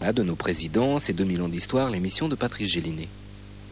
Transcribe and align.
de 0.00 0.22
nos 0.22 0.34
présidents, 0.34 0.98
c'est 0.98 1.12
2000 1.12 1.42
ans 1.42 1.48
d'histoire, 1.48 1.90
l'émission 1.90 2.28
de 2.28 2.34
Patrice 2.34 2.72
Gélinet. 2.72 3.08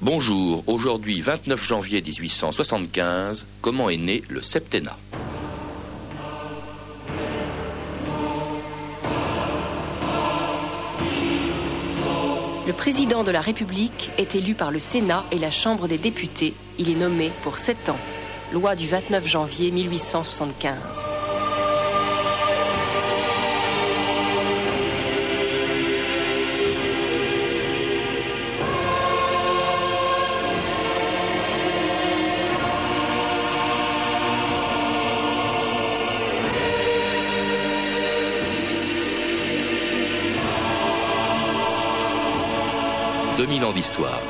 Bonjour, 0.01 0.63
aujourd'hui 0.67 1.21
29 1.21 1.67
janvier 1.67 2.01
1875, 2.01 3.45
comment 3.61 3.91
est 3.91 3.97
né 3.97 4.23
le 4.29 4.41
septennat? 4.43 4.97
Le 12.67 12.73
président 12.75 13.25
de 13.25 13.31
la 13.31 13.41
République 13.41 14.11
est 14.19 14.35
élu 14.35 14.55
par 14.55 14.71
le 14.71 14.79
Sénat 14.79 15.25
et 15.33 15.39
la 15.39 15.51
Chambre 15.51 15.89
des 15.89 15.99
députés. 15.99 16.53
Il 16.79 16.91
est 16.91 16.95
nommé 16.95 17.33
pour 17.43 17.57
sept 17.59 17.89
ans. 17.89 17.99
Loi 18.53 18.77
du 18.77 18.87
29 18.87 19.27
janvier 19.27 19.71
1875. 19.71 20.77
2000 43.49 43.65
ans 43.65 43.73
d'histoire. 43.73 44.21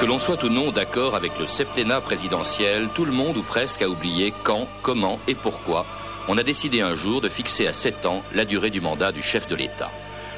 Que 0.00 0.06
l'on 0.06 0.18
soit 0.18 0.42
ou 0.42 0.48
non 0.48 0.72
d'accord 0.72 1.14
avec 1.14 1.38
le 1.38 1.46
septennat 1.46 2.00
présidentiel, 2.00 2.88
tout 2.96 3.04
le 3.04 3.12
monde 3.12 3.36
ou 3.36 3.42
presque 3.42 3.82
a 3.82 3.88
oublié 3.88 4.34
quand, 4.42 4.66
comment 4.82 5.20
et 5.28 5.36
pourquoi 5.36 5.86
on 6.28 6.36
a 6.36 6.42
décidé 6.42 6.80
un 6.80 6.96
jour 6.96 7.20
de 7.20 7.28
fixer 7.28 7.68
à 7.68 7.72
7 7.72 8.06
ans 8.06 8.24
la 8.34 8.44
durée 8.44 8.70
du 8.70 8.80
mandat 8.80 9.12
du 9.12 9.22
chef 9.22 9.46
de 9.46 9.54
l'État. 9.54 9.90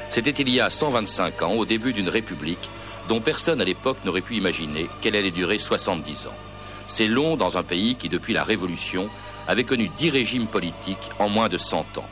C'était 0.09 0.29
il 0.29 0.49
y 0.49 0.59
a 0.59 0.69
125 0.69 1.41
ans, 1.41 1.53
au 1.53 1.65
début 1.65 1.93
d'une 1.93 2.09
république, 2.09 2.69
dont 3.09 3.19
personne 3.19 3.61
à 3.61 3.65
l'époque 3.65 3.97
n'aurait 4.05 4.21
pu 4.21 4.35
imaginer 4.35 4.87
qu'elle 5.01 5.15
allait 5.15 5.31
durer 5.31 5.57
70 5.57 6.27
ans. 6.27 6.37
C'est 6.85 7.07
long 7.07 7.35
dans 7.35 7.57
un 7.57 7.63
pays 7.63 7.95
qui, 7.95 8.09
depuis 8.09 8.33
la 8.33 8.43
Révolution, 8.43 9.09
avait 9.47 9.63
connu 9.63 9.89
dix 9.97 10.09
régimes 10.09 10.47
politiques 10.47 11.09
en 11.19 11.29
moins 11.29 11.49
de 11.49 11.57
100 11.57 11.97
ans. 11.97 12.09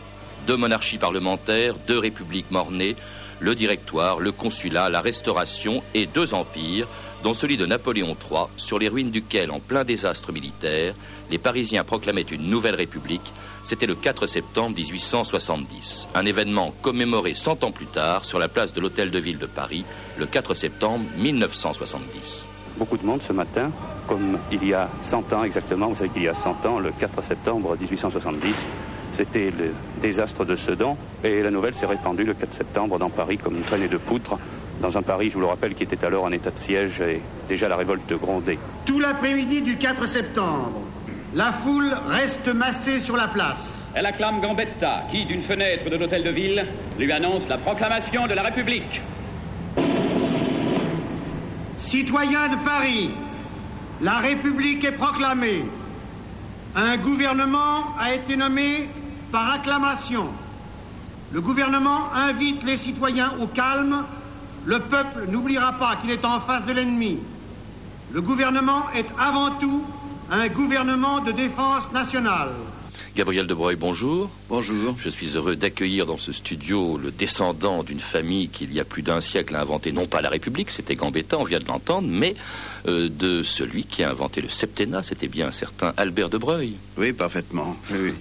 Deux 0.47 0.57
monarchies 0.57 0.97
parlementaires, 0.97 1.75
deux 1.87 1.99
républiques 1.99 2.51
mornées, 2.51 2.95
le 3.39 3.55
directoire, 3.55 4.19
le 4.19 4.31
consulat, 4.31 4.89
la 4.89 5.01
restauration 5.01 5.83
et 5.93 6.05
deux 6.05 6.33
empires, 6.33 6.87
dont 7.23 7.33
celui 7.33 7.57
de 7.57 7.65
Napoléon 7.65 8.15
III, 8.29 8.45
sur 8.57 8.79
les 8.79 8.87
ruines 8.87 9.11
duquel, 9.11 9.51
en 9.51 9.59
plein 9.59 9.83
désastre 9.83 10.31
militaire, 10.31 10.93
les 11.29 11.37
Parisiens 11.37 11.83
proclamaient 11.83 12.21
une 12.21 12.49
nouvelle 12.49 12.75
république. 12.75 13.33
C'était 13.63 13.85
le 13.85 13.95
4 13.95 14.25
septembre 14.25 14.75
1870, 14.75 16.07
un 16.15 16.25
événement 16.25 16.73
commémoré 16.81 17.33
100 17.33 17.63
ans 17.63 17.71
plus 17.71 17.85
tard 17.85 18.25
sur 18.25 18.39
la 18.39 18.47
place 18.47 18.73
de 18.73 18.81
l'Hôtel 18.81 19.11
de 19.11 19.19
Ville 19.19 19.37
de 19.37 19.45
Paris, 19.45 19.85
le 20.17 20.25
4 20.25 20.53
septembre 20.53 21.05
1970 21.17 22.47
beaucoup 22.77 22.97
de 22.97 23.05
monde 23.05 23.21
ce 23.21 23.33
matin, 23.33 23.71
comme 24.07 24.37
il 24.51 24.65
y 24.67 24.73
a 24.73 24.89
100 25.01 25.33
ans 25.33 25.43
exactement. 25.43 25.87
Vous 25.87 25.95
savez 25.95 26.09
qu'il 26.09 26.23
y 26.23 26.27
a 26.27 26.33
100 26.33 26.65
ans, 26.65 26.79
le 26.79 26.91
4 26.91 27.23
septembre 27.23 27.75
1870, 27.79 28.67
c'était 29.11 29.51
le 29.51 29.73
désastre 30.01 30.45
de 30.45 30.55
Sedan. 30.55 30.97
Et 31.23 31.41
la 31.41 31.51
nouvelle 31.51 31.73
s'est 31.73 31.85
répandue 31.85 32.23
le 32.23 32.33
4 32.33 32.51
septembre 32.51 32.99
dans 32.99 33.09
Paris 33.09 33.37
comme 33.37 33.55
une 33.55 33.63
traînée 33.63 33.87
de 33.87 33.97
poutres. 33.97 34.37
Dans 34.81 34.97
un 34.97 35.03
Paris, 35.03 35.29
je 35.29 35.35
vous 35.35 35.41
le 35.41 35.45
rappelle, 35.45 35.75
qui 35.75 35.83
était 35.83 36.03
alors 36.05 36.23
en 36.23 36.31
état 36.31 36.49
de 36.49 36.57
siège 36.57 37.01
et 37.01 37.21
déjà 37.47 37.67
la 37.67 37.75
révolte 37.75 38.11
grondait. 38.13 38.57
Tout 38.85 38.99
l'après-midi 38.99 39.61
du 39.61 39.77
4 39.77 40.07
septembre, 40.07 40.81
la 41.35 41.51
foule 41.51 41.95
reste 42.09 42.47
massée 42.47 42.99
sur 42.99 43.15
la 43.15 43.27
place. 43.27 43.87
Elle 43.93 44.05
acclame 44.05 44.41
Gambetta, 44.41 45.03
qui, 45.11 45.25
d'une 45.25 45.43
fenêtre 45.43 45.89
de 45.89 45.95
l'hôtel 45.97 46.23
de 46.23 46.31
ville, 46.31 46.65
lui 46.97 47.11
annonce 47.11 47.47
la 47.47 47.57
proclamation 47.57 48.25
de 48.25 48.33
la 48.33 48.41
République. 48.41 49.01
Citoyens 51.81 52.47
de 52.49 52.57
Paris, 52.63 53.09
la 54.01 54.19
République 54.19 54.83
est 54.85 54.91
proclamée. 54.91 55.65
Un 56.75 56.95
gouvernement 56.97 57.97
a 57.99 58.13
été 58.13 58.35
nommé 58.37 58.87
par 59.31 59.53
acclamation. 59.53 60.27
Le 61.31 61.41
gouvernement 61.41 62.13
invite 62.13 62.63
les 62.63 62.77
citoyens 62.77 63.33
au 63.41 63.47
calme. 63.47 64.03
Le 64.65 64.77
peuple 64.77 65.25
n'oubliera 65.29 65.73
pas 65.73 65.95
qu'il 65.95 66.11
est 66.11 66.23
en 66.23 66.39
face 66.39 66.67
de 66.67 66.71
l'ennemi. 66.71 67.17
Le 68.11 68.21
gouvernement 68.21 68.83
est 68.95 69.07
avant 69.19 69.49
tout 69.59 69.83
un 70.29 70.47
gouvernement 70.49 71.19
de 71.21 71.31
défense 71.31 71.91
nationale. 71.91 72.51
Gabriel 73.15 73.45
Debreuil, 73.45 73.75
bonjour. 73.75 74.29
Bonjour. 74.47 74.95
Je 74.97 75.09
suis 75.09 75.35
heureux 75.35 75.57
d'accueillir 75.57 76.05
dans 76.05 76.17
ce 76.17 76.31
studio 76.31 76.97
le 76.97 77.11
descendant 77.11 77.83
d'une 77.83 77.99
famille 77.99 78.47
qui, 78.47 78.63
il 78.63 78.73
y 78.73 78.79
a 78.79 78.85
plus 78.85 79.01
d'un 79.01 79.19
siècle, 79.19 79.53
a 79.55 79.61
inventé 79.61 79.91
non 79.91 80.05
pas 80.05 80.21
la 80.21 80.29
République, 80.29 80.71
c'était 80.71 80.95
Gambetta, 80.95 81.37
on 81.37 81.43
vient 81.43 81.59
de 81.59 81.65
l'entendre, 81.65 82.07
mais 82.09 82.35
euh, 82.87 83.09
de 83.09 83.43
celui 83.43 83.83
qui 83.83 84.03
a 84.03 84.09
inventé 84.09 84.39
le 84.39 84.47
septennat, 84.47 85.03
c'était 85.03 85.27
bien 85.27 85.47
un 85.47 85.51
certain 85.51 85.93
Albert 85.97 86.29
Debreuil. 86.29 86.75
Oui, 86.97 87.11
parfaitement. 87.11 87.75
Oui, 87.91 88.13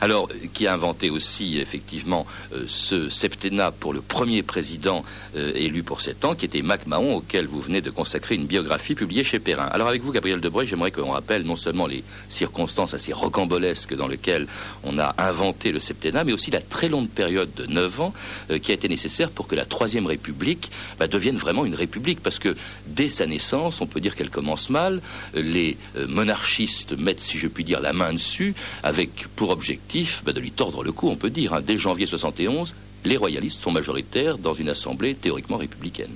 Alors, 0.00 0.28
qui 0.52 0.66
a 0.66 0.72
inventé 0.72 1.10
aussi, 1.10 1.58
effectivement, 1.58 2.26
euh, 2.52 2.64
ce 2.66 3.08
septennat 3.08 3.70
pour 3.70 3.92
le 3.92 4.00
premier 4.00 4.42
président 4.42 5.04
euh, 5.36 5.52
élu 5.54 5.82
pour 5.82 6.00
sept 6.00 6.24
ans, 6.24 6.34
qui 6.34 6.44
était 6.44 6.62
Mac 6.62 6.86
Mahon, 6.86 7.16
auquel 7.16 7.46
vous 7.46 7.60
venez 7.60 7.80
de 7.80 7.90
consacrer 7.90 8.34
une 8.34 8.46
biographie 8.46 8.94
publiée 8.94 9.24
chez 9.24 9.38
Perrin. 9.38 9.66
Alors, 9.66 9.88
avec 9.88 10.02
vous, 10.02 10.12
Gabriel 10.12 10.40
Debreuil, 10.40 10.66
j'aimerais 10.66 10.90
qu'on 10.90 11.10
rappelle 11.10 11.42
non 11.42 11.56
seulement 11.56 11.86
les 11.86 12.04
circonstances 12.28 12.94
assez 12.94 13.12
rocambolesques 13.12 13.94
dans 13.94 14.08
lesquelles 14.08 14.46
on 14.84 14.98
a 14.98 15.14
inventé 15.18 15.72
le 15.72 15.78
septennat, 15.78 16.24
mais 16.24 16.32
aussi 16.32 16.50
la 16.50 16.60
très 16.60 16.88
longue 16.88 17.08
période 17.08 17.52
de 17.54 17.66
neuf 17.66 18.00
ans 18.00 18.12
euh, 18.50 18.58
qui 18.58 18.70
a 18.70 18.74
été 18.74 18.88
nécessaire 18.88 19.30
pour 19.30 19.46
que 19.46 19.54
la 19.54 19.64
Troisième 19.64 20.06
République 20.06 20.70
bah, 20.98 21.08
devienne 21.08 21.36
vraiment 21.36 21.64
une 21.64 21.74
république. 21.74 22.20
Parce 22.22 22.38
que 22.38 22.54
dès 22.86 23.08
sa 23.08 23.26
naissance, 23.26 23.80
on 23.80 23.86
peut 23.86 24.00
dire 24.00 24.14
qu'elle 24.14 24.30
commence 24.30 24.70
mal. 24.70 25.00
Les 25.34 25.76
monarchistes 26.08 26.96
mettent, 26.98 27.20
si 27.20 27.38
je 27.38 27.48
puis 27.48 27.64
dire, 27.64 27.80
la 27.80 27.92
main 27.92 28.12
dessus 28.12 28.54
avec 28.82 29.25
pour 29.28 29.50
objectif 29.50 30.22
bah, 30.24 30.32
de 30.32 30.40
lui 30.40 30.50
tordre 30.50 30.82
le 30.82 30.92
cou, 30.92 31.08
on 31.08 31.16
peut 31.16 31.30
dire. 31.30 31.54
Hein. 31.54 31.60
Dès 31.64 31.78
janvier 31.78 32.06
71, 32.06 32.74
les 33.04 33.16
royalistes 33.16 33.60
sont 33.60 33.70
majoritaires 33.70 34.38
dans 34.38 34.54
une 34.54 34.68
assemblée 34.68 35.14
théoriquement 35.14 35.56
républicaine. 35.56 36.12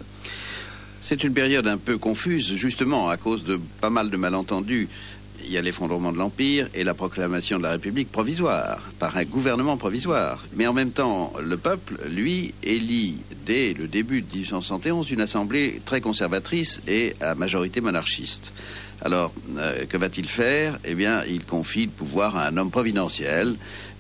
C'est 1.03 1.25
une 1.25 1.33
période 1.33 1.67
un 1.67 1.79
peu 1.79 1.99
confuse, 1.99 2.55
justement, 2.55 3.09
à 3.09 3.17
cause 3.17 3.45
de 3.45 3.59
pas 3.81 3.91
mal 3.91 4.11
de 4.11 4.17
malentendus. 4.17 4.89
Il 5.43 5.51
y 5.51 5.57
a 5.57 5.63
l'effondrement 5.63 6.13
de 6.13 6.19
l'Empire 6.19 6.69
et 6.75 6.85
la 6.85 6.95
proclamation 6.95 7.59
de 7.59 7.63
la 7.63 7.71
République 7.71 8.13
provisoire, 8.13 8.79
par 8.99 9.17
un 9.17 9.25
gouvernement 9.25 9.77
provisoire. 9.77 10.45
Mais 10.55 10.67
en 10.67 10.73
même 10.73 10.91
temps, 10.91 11.33
le 11.43 11.57
peuple, 11.57 11.99
lui, 12.09 12.53
élit 12.63 13.17
dès 13.47 13.73
le 13.73 13.89
début 13.89 14.21
de 14.21 14.27
1871 14.27 15.11
une 15.11 15.23
assemblée 15.23 15.81
très 15.85 16.01
conservatrice 16.01 16.83
et 16.87 17.17
à 17.21 17.35
majorité 17.35 17.81
monarchiste. 17.81 18.53
Alors, 19.03 19.33
euh, 19.57 19.85
que 19.87 19.97
va-t-il 19.97 20.29
faire? 20.29 20.79
Eh 20.85 20.95
bien, 20.95 21.25
il 21.25 21.45
confie 21.45 21.87
le 21.87 21.91
pouvoir 21.91 22.37
à 22.37 22.47
un 22.47 22.57
homme 22.57 22.71
providentiel, 22.71 23.57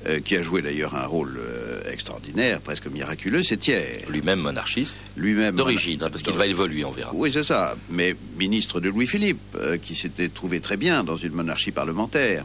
euh, 0.06 0.20
qui 0.20 0.36
a 0.36 0.42
joué 0.42 0.62
d'ailleurs 0.62 0.94
un 0.94 1.06
rôle 1.06 1.38
euh, 1.38 1.80
extraordinaire, 1.90 2.60
presque 2.60 2.86
miraculeux, 2.86 3.42
c'est 3.42 3.56
Thiers. 3.56 4.04
Lui-même 4.08 4.40
monarchiste 4.40 5.00
Lui-même. 5.16 5.56
D'origine, 5.56 6.02
hein, 6.02 6.08
parce 6.10 6.22
qu'il 6.22 6.34
va 6.34 6.46
évoluer, 6.46 6.84
on 6.84 6.90
verra. 6.90 7.10
Oui, 7.14 7.30
c'est 7.32 7.44
ça. 7.44 7.76
Mais 7.90 8.14
ministre 8.38 8.80
de 8.80 8.88
Louis-Philippe, 8.88 9.56
qui 9.82 9.94
s'était 9.94 10.28
trouvé 10.28 10.60
très 10.60 10.76
bien 10.76 11.04
dans 11.04 11.16
une 11.16 11.32
monarchie 11.32 11.72
parlementaire. 11.72 12.44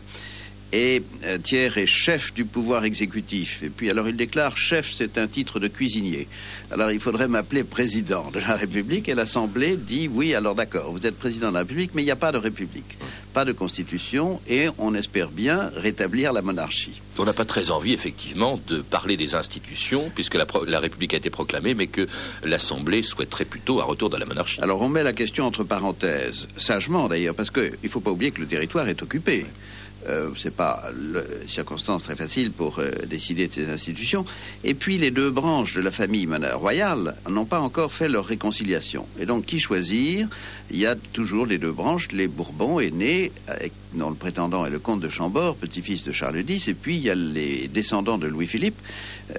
Et 0.73 1.03
euh, 1.23 1.37
Thiers 1.37 1.77
est 1.77 1.85
chef 1.85 2.33
du 2.33 2.43
pouvoir 2.43 2.85
exécutif. 2.85 3.61
Et 3.63 3.69
puis 3.69 3.89
alors 3.89 4.09
il 4.09 4.15
déclare 4.15 4.57
chef, 4.57 4.93
c'est 4.93 5.17
un 5.17 5.27
titre 5.27 5.59
de 5.59 5.67
cuisinier. 5.67 6.27
Alors 6.71 6.91
il 6.91 6.99
faudrait 6.99 7.27
m'appeler 7.27 7.63
président 7.63 8.31
de 8.31 8.39
la 8.39 8.55
République. 8.55 9.07
Et 9.07 9.15
l'Assemblée 9.15 9.77
dit 9.77 10.07
oui, 10.07 10.33
alors 10.33 10.55
d'accord, 10.55 10.91
vous 10.91 11.05
êtes 11.05 11.17
président 11.17 11.49
de 11.49 11.53
la 11.53 11.59
République, 11.59 11.91
mais 11.93 12.01
il 12.01 12.05
n'y 12.05 12.11
a 12.11 12.17
pas 12.17 12.31
de 12.31 12.37
République, 12.37 12.97
pas 13.33 13.45
de 13.45 13.51
constitution, 13.51 14.41
et 14.49 14.67
on 14.77 14.95
espère 14.95 15.29
bien 15.29 15.71
rétablir 15.75 16.33
la 16.33 16.41
monarchie. 16.41 17.01
On 17.17 17.25
n'a 17.25 17.33
pas 17.33 17.45
très 17.45 17.71
envie, 17.71 17.93
effectivement, 17.93 18.59
de 18.67 18.81
parler 18.81 19.15
des 19.15 19.35
institutions, 19.35 20.11
puisque 20.13 20.35
la, 20.35 20.45
la 20.67 20.79
République 20.79 21.13
a 21.13 21.17
été 21.17 21.29
proclamée, 21.29 21.73
mais 21.73 21.87
que 21.87 22.07
l'Assemblée 22.43 23.03
souhaiterait 23.03 23.45
plutôt 23.45 23.79
un 23.79 23.85
retour 23.85 24.09
de 24.09 24.17
la 24.17 24.25
monarchie. 24.25 24.59
Alors 24.61 24.81
on 24.81 24.89
met 24.89 25.03
la 25.03 25.13
question 25.13 25.45
entre 25.45 25.63
parenthèses, 25.63 26.47
sagement 26.57 27.07
d'ailleurs, 27.07 27.35
parce 27.35 27.51
qu'il 27.51 27.77
ne 27.81 27.89
faut 27.89 28.01
pas 28.01 28.11
oublier 28.11 28.31
que 28.31 28.41
le 28.41 28.47
territoire 28.47 28.89
est 28.89 29.01
occupé. 29.01 29.45
Euh, 30.07 30.29
c'est 30.37 30.55
pas 30.55 30.83
une 30.91 31.23
circonstance 31.47 32.03
très 32.03 32.15
facile 32.15 32.51
pour 32.51 32.79
euh, 32.79 32.91
décider 33.07 33.47
de 33.47 33.53
ces 33.53 33.69
institutions. 33.69 34.25
Et 34.63 34.73
puis 34.73 34.97
les 34.97 35.11
deux 35.11 35.29
branches 35.29 35.73
de 35.73 35.81
la 35.81 35.91
famille 35.91 36.27
royale 36.53 37.15
n'ont 37.29 37.45
pas 37.45 37.59
encore 37.59 37.91
fait 37.91 38.07
leur 38.07 38.25
réconciliation. 38.25 39.07
Et 39.19 39.25
donc 39.25 39.45
qui 39.45 39.59
choisir? 39.59 40.27
Il 40.71 40.77
y 40.77 40.85
a 40.85 40.95
toujours 40.95 41.45
les 41.45 41.57
deux 41.57 41.71
branches. 41.71 42.11
Les 42.11 42.27
Bourbons 42.27 42.79
aînés, 42.79 43.31
dont 43.93 44.09
le 44.09 44.15
prétendant 44.15 44.65
est 44.65 44.69
le 44.69 44.79
comte 44.79 44.99
de 44.99 45.09
Chambord, 45.09 45.55
petit-fils 45.55 46.03
de 46.03 46.11
Charles 46.11 46.43
X, 46.47 46.67
et 46.67 46.73
puis 46.73 46.95
il 46.95 47.03
y 47.03 47.09
a 47.09 47.15
les 47.15 47.67
descendants 47.67 48.17
de 48.17 48.27
Louis-Philippe, 48.27 48.79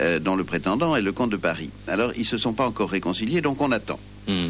euh, 0.00 0.18
dont 0.18 0.36
le 0.36 0.44
prétendant 0.44 0.96
est 0.96 1.02
le 1.02 1.12
comte 1.12 1.30
de 1.30 1.36
Paris. 1.36 1.70
Alors 1.86 2.12
ils 2.16 2.24
se 2.24 2.38
sont 2.38 2.52
pas 2.52 2.66
encore 2.66 2.90
réconciliés, 2.90 3.40
donc 3.40 3.60
on 3.60 3.72
attend. 3.72 3.98
Hmm. 4.26 4.48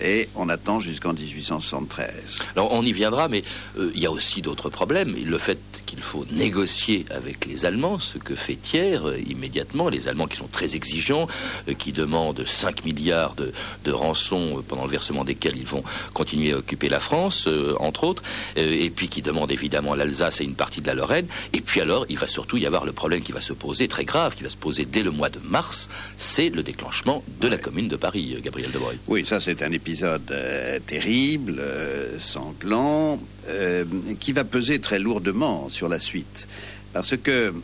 Et 0.00 0.28
on 0.34 0.48
attend 0.48 0.80
jusqu'en 0.80 1.12
1873. 1.12 2.40
Alors 2.56 2.72
on 2.72 2.82
y 2.82 2.92
viendra, 2.92 3.28
mais 3.28 3.42
euh, 3.78 3.90
il 3.94 4.00
y 4.00 4.06
a 4.06 4.10
aussi 4.10 4.42
d'autres 4.42 4.70
problèmes. 4.70 5.14
Le 5.24 5.38
fait 5.38 5.58
qu'il 5.86 6.00
faut 6.00 6.26
négocier 6.32 7.04
avec 7.10 7.46
les 7.46 7.64
Allemands, 7.64 7.98
ce 7.98 8.18
que 8.18 8.34
fait 8.34 8.56
Thiers 8.56 9.00
euh, 9.04 9.18
immédiatement, 9.26 9.88
les 9.88 10.08
Allemands 10.08 10.26
qui 10.26 10.36
sont 10.36 10.48
très 10.48 10.76
exigeants, 10.76 11.26
euh, 11.68 11.74
qui 11.74 11.92
demandent 11.92 12.44
5 12.44 12.84
milliards 12.84 13.34
de, 13.34 13.52
de 13.84 13.92
rançons 13.92 14.62
pendant 14.66 14.84
le 14.84 14.90
versement 14.90 15.24
desquels 15.24 15.56
ils 15.56 15.66
vont 15.66 15.82
continuer 16.14 16.52
à 16.52 16.58
occuper 16.58 16.88
la 16.88 17.00
France, 17.00 17.48
entre 17.78 18.04
autres, 18.04 18.22
et 18.56 18.90
puis 18.90 19.08
qui 19.08 19.22
demandent 19.22 19.50
évidemment 19.50 19.94
l'Alsace 19.94 20.40
et 20.40 20.44
une 20.44 20.54
partie 20.54 20.80
de 20.80 20.86
la 20.86 20.94
Lorraine. 20.94 21.26
Et 21.52 21.60
puis 21.60 21.80
alors, 21.80 22.06
il 22.08 22.18
va 22.18 22.26
surtout 22.26 22.56
y 22.56 22.66
avoir 22.66 22.84
le 22.84 22.92
problème 22.92 23.20
qui 23.20 23.32
va 23.32 23.40
se 23.40 23.52
poser, 23.52 23.88
très 23.88 24.04
grave, 24.04 24.34
qui 24.34 24.42
va 24.42 24.50
se 24.50 24.56
poser 24.56 24.84
dès 24.84 25.02
le 25.02 25.10
mois 25.10 25.30
de 25.30 25.40
mars, 25.42 25.88
c'est 26.18 26.48
le 26.48 26.62
déclenchement 26.62 27.22
de 27.40 27.48
la 27.48 27.58
Commune 27.58 27.88
de 27.88 27.96
Paris, 27.96 28.36
Gabriel 28.42 28.70
Debreuil. 28.70 28.98
Oui, 29.06 29.24
ça 29.26 29.40
c'est 29.40 29.62
un 29.62 29.72
épisode 29.72 29.87
euh, 30.30 30.78
terrible, 30.86 31.56
euh, 31.58 32.18
sanglant, 32.18 33.20
euh, 33.48 33.84
qui 34.20 34.32
va 34.32 34.44
peser 34.44 34.80
très 34.80 34.98
lourdement 34.98 35.68
sur 35.68 35.88
la 35.88 35.98
suite. 35.98 36.46
Parce 36.92 37.16
que 37.16 37.54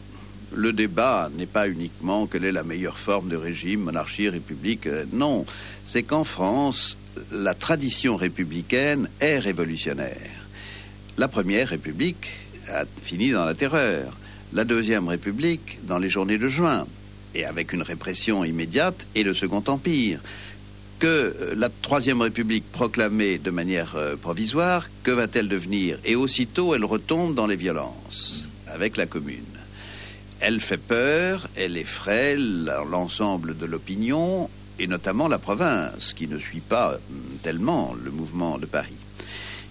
le 0.54 0.72
débat 0.72 1.30
n'est 1.36 1.46
pas 1.46 1.68
uniquement 1.68 2.26
quelle 2.26 2.44
est 2.44 2.52
la 2.52 2.62
meilleure 2.62 2.98
forme 2.98 3.28
de 3.28 3.36
régime, 3.36 3.80
monarchie, 3.80 4.28
république. 4.28 4.88
non, 5.12 5.44
c'est 5.86 6.02
qu'en 6.02 6.24
France, 6.24 6.96
la 7.32 7.54
tradition 7.54 8.16
républicaine 8.16 9.08
est 9.20 9.38
révolutionnaire. 9.38 10.30
La 11.16 11.28
première 11.28 11.68
république 11.68 12.30
a 12.68 12.84
fini 13.02 13.30
dans 13.30 13.44
la 13.44 13.54
terreur. 13.54 14.16
La 14.52 14.64
deuxième 14.64 15.08
république 15.08 15.78
dans 15.84 15.98
les 15.98 16.08
journées 16.08 16.38
de 16.38 16.48
juin, 16.48 16.86
et 17.34 17.44
avec 17.44 17.72
une 17.72 17.82
répression 17.82 18.44
immédiate, 18.44 19.06
et 19.14 19.24
le 19.24 19.34
Second 19.34 19.64
Empire 19.66 20.20
que 21.04 21.08
euh, 21.38 21.54
la 21.54 21.68
Troisième 21.68 22.22
République 22.22 22.64
proclamée 22.72 23.36
de 23.36 23.50
manière 23.50 23.94
euh, 23.94 24.16
provisoire, 24.16 24.88
que 25.02 25.10
va-t-elle 25.10 25.48
devenir? 25.48 25.98
Et 26.06 26.16
aussitôt, 26.16 26.74
elle 26.74 26.86
retombe 26.86 27.34
dans 27.34 27.46
les 27.46 27.56
violences 27.56 28.48
avec 28.68 28.96
la 28.96 29.04
commune. 29.04 29.44
Elle 30.40 30.60
fait 30.60 30.78
peur, 30.78 31.46
elle 31.56 31.76
effraie 31.76 32.36
l'ensemble 32.38 33.54
de 33.58 33.66
l'opinion, 33.66 34.48
et 34.78 34.86
notamment 34.86 35.28
la 35.28 35.38
province, 35.38 36.14
qui 36.14 36.26
ne 36.26 36.38
suit 36.38 36.60
pas 36.60 36.94
hum, 36.94 37.38
tellement 37.42 37.94
le 38.02 38.10
mouvement 38.10 38.56
de 38.56 38.64
Paris. 38.64 38.96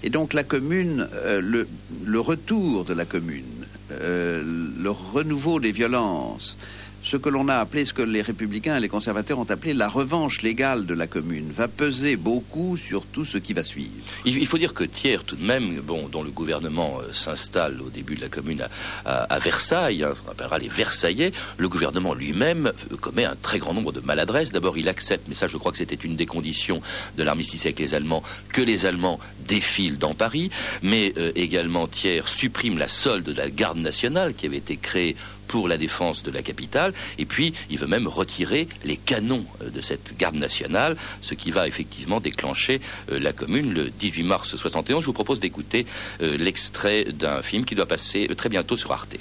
Et 0.03 0.11
donc 0.11 0.33
la 0.35 0.43
commune, 0.43 1.07
euh, 1.15 1.41
le, 1.41 2.19
retour 2.19 2.85
de 2.85 2.93
la 2.93 3.05
commune, 3.05 3.65
le 3.89 4.89
renouveau 4.89 5.59
des 5.59 5.71
violences, 5.71 6.57
ce 7.03 7.17
que 7.17 7.29
l'on 7.29 7.49
a 7.49 7.55
appelé, 7.55 7.85
ce 7.85 7.93
que 7.93 8.01
les 8.01 8.21
républicains 8.21 8.77
et 8.77 8.79
les 8.79 8.89
conservateurs 8.89 9.37
ont 9.37 9.49
appelé 9.49 9.73
la 9.73 9.89
revanche 9.89 10.41
légale 10.41 10.85
de 10.85 10.93
la 10.93 11.07
commune, 11.07 11.51
va 11.51 11.67
peser 11.67 12.15
beaucoup 12.15 12.77
sur 12.77 13.05
tout 13.05 13.25
ce 13.25 13.37
qui 13.37 13.53
va 13.53 13.63
suivre. 13.63 13.91
Il 14.25 14.47
faut 14.47 14.57
dire 14.57 14.73
que 14.73 14.83
Thiers, 14.83 15.19
tout 15.25 15.35
de 15.35 15.45
même, 15.45 15.81
bon, 15.81 16.07
dont 16.07 16.23
le 16.23 16.31
gouvernement 16.31 16.99
euh, 16.99 17.13
s'installe 17.13 17.81
au 17.81 17.89
début 17.89 18.15
de 18.15 18.21
la 18.21 18.29
commune 18.29 18.65
à, 19.05 19.39
Versailles, 19.39 20.03
hein, 20.03 20.13
on 20.27 20.31
appellera 20.31 20.57
les 20.57 20.69
Versaillais, 20.69 21.33
le 21.57 21.69
gouvernement 21.69 22.13
lui-même 22.13 22.71
euh, 22.91 22.95
commet 22.97 23.25
un 23.25 23.35
très 23.35 23.59
grand 23.59 23.73
nombre 23.73 23.91
de 23.91 23.99
maladresses. 23.99 24.51
D'abord, 24.51 24.77
il 24.77 24.87
accepte, 24.87 25.25
mais 25.27 25.35
ça 25.35 25.47
je 25.47 25.57
crois 25.57 25.71
que 25.71 25.77
c'était 25.77 25.95
une 25.95 26.15
des 26.15 26.25
conditions 26.25 26.81
de 27.17 27.23
l'armistice 27.23 27.65
avec 27.65 27.79
les 27.79 27.93
Allemands, 27.93 28.23
que 28.49 28.61
les 28.61 28.85
Allemands 28.85 29.19
défilent 29.45 29.97
dans 29.97 30.13
Paris, 30.13 30.49
mais 30.81 31.13
euh, 31.17 31.31
également 31.35 31.87
Thiers 31.87 32.27
supprime 32.27 32.77
la 32.77 32.87
solde 32.87 33.25
de 33.25 33.33
la 33.33 33.49
garde 33.49 33.77
nationale 33.77 34.33
qui 34.33 34.45
avait 34.45 34.57
été 34.57 34.77
créée 34.77 35.15
pour 35.47 35.67
la 35.67 35.77
défense 35.77 36.23
de 36.23 36.31
la 36.31 36.41
capitale. 36.41 36.93
Et 37.17 37.25
puis, 37.25 37.53
il 37.69 37.79
veut 37.79 37.87
même 37.87 38.07
retirer 38.07 38.67
les 38.83 38.97
canons 38.97 39.45
euh, 39.61 39.69
de 39.69 39.81
cette 39.81 40.17
garde 40.17 40.35
nationale, 40.35 40.97
ce 41.21 41.33
qui 41.33 41.51
va 41.51 41.67
effectivement 41.67 42.19
déclencher 42.19 42.81
euh, 43.11 43.19
la 43.19 43.33
commune 43.33 43.73
le 43.73 43.89
18 43.89 44.23
mars 44.23 44.55
71. 44.55 45.01
Je 45.01 45.05
vous 45.05 45.13
propose 45.13 45.39
d'écouter 45.39 45.85
euh, 46.21 46.37
l'extrait 46.37 47.05
d'un 47.05 47.41
film 47.41 47.65
qui 47.65 47.75
doit 47.75 47.85
passer 47.85 48.27
très 48.35 48.49
bientôt 48.49 48.77
sur 48.77 48.91
Arte. 48.91 49.13
Les 49.13 49.19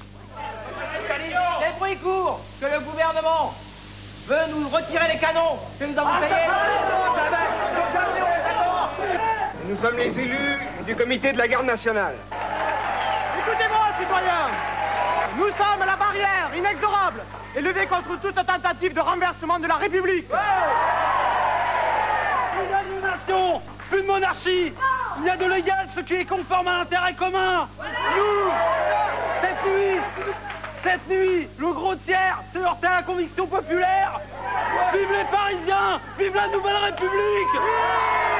bruits 1.78 1.96
courent 1.96 2.40
que 2.60 2.66
le 2.66 2.80
gouvernement 2.80 3.54
veut 4.26 4.36
nous 4.54 4.69
retirer 4.69 5.12
les 5.12 5.19
canons 5.19 5.58
que 5.78 5.84
nous 5.84 5.98
avons 5.98 6.20
payés. 6.20 6.32
Nous 9.69 9.76
sommes 9.80 9.96
les 9.96 10.19
élus 10.19 10.58
du 10.86 10.94
comité 10.94 11.32
de 11.32 11.38
la 11.38 11.48
garde 11.48 11.66
nationale. 11.66 12.14
Écoutez-moi, 13.38 13.86
citoyens 13.98 14.50
nous 15.37 15.46
sommes 15.46 15.87
la 15.87 15.96
barrière, 15.96 16.50
inexorable, 16.56 17.23
élevée 17.56 17.87
contre 17.87 18.20
toute 18.20 18.34
tentative 18.34 18.94
de 18.94 19.00
renversement 19.00 19.58
de 19.58 19.67
la 19.67 19.76
République. 19.76 20.26
A 22.73 22.82
une 22.84 23.00
nation, 23.02 23.62
une 23.96 24.06
monarchie. 24.06 24.73
Il 25.19 25.25
y 25.26 25.31
a 25.31 25.37
de 25.37 25.44
légal 25.44 25.88
ce 25.94 26.00
qui 26.00 26.14
est 26.14 26.25
conforme 26.25 26.69
à 26.69 26.79
l'intérêt 26.79 27.14
commun. 27.14 27.69
Nous, 28.17 28.50
cette 29.40 29.64
nuit, 29.67 30.00
cette 30.82 31.08
nuit, 31.08 31.49
le 31.58 31.73
gros 31.73 31.94
tiers 31.96 32.38
se 32.52 32.58
heurtait 32.58 32.87
à 32.87 32.96
la 32.96 33.02
conviction 33.02 33.46
populaire. 33.46 34.20
Vive 34.93 35.12
les 35.12 35.25
Parisiens, 35.25 36.00
vive 36.19 36.34
la 36.34 36.49
Nouvelle 36.49 36.76
République. 36.76 38.31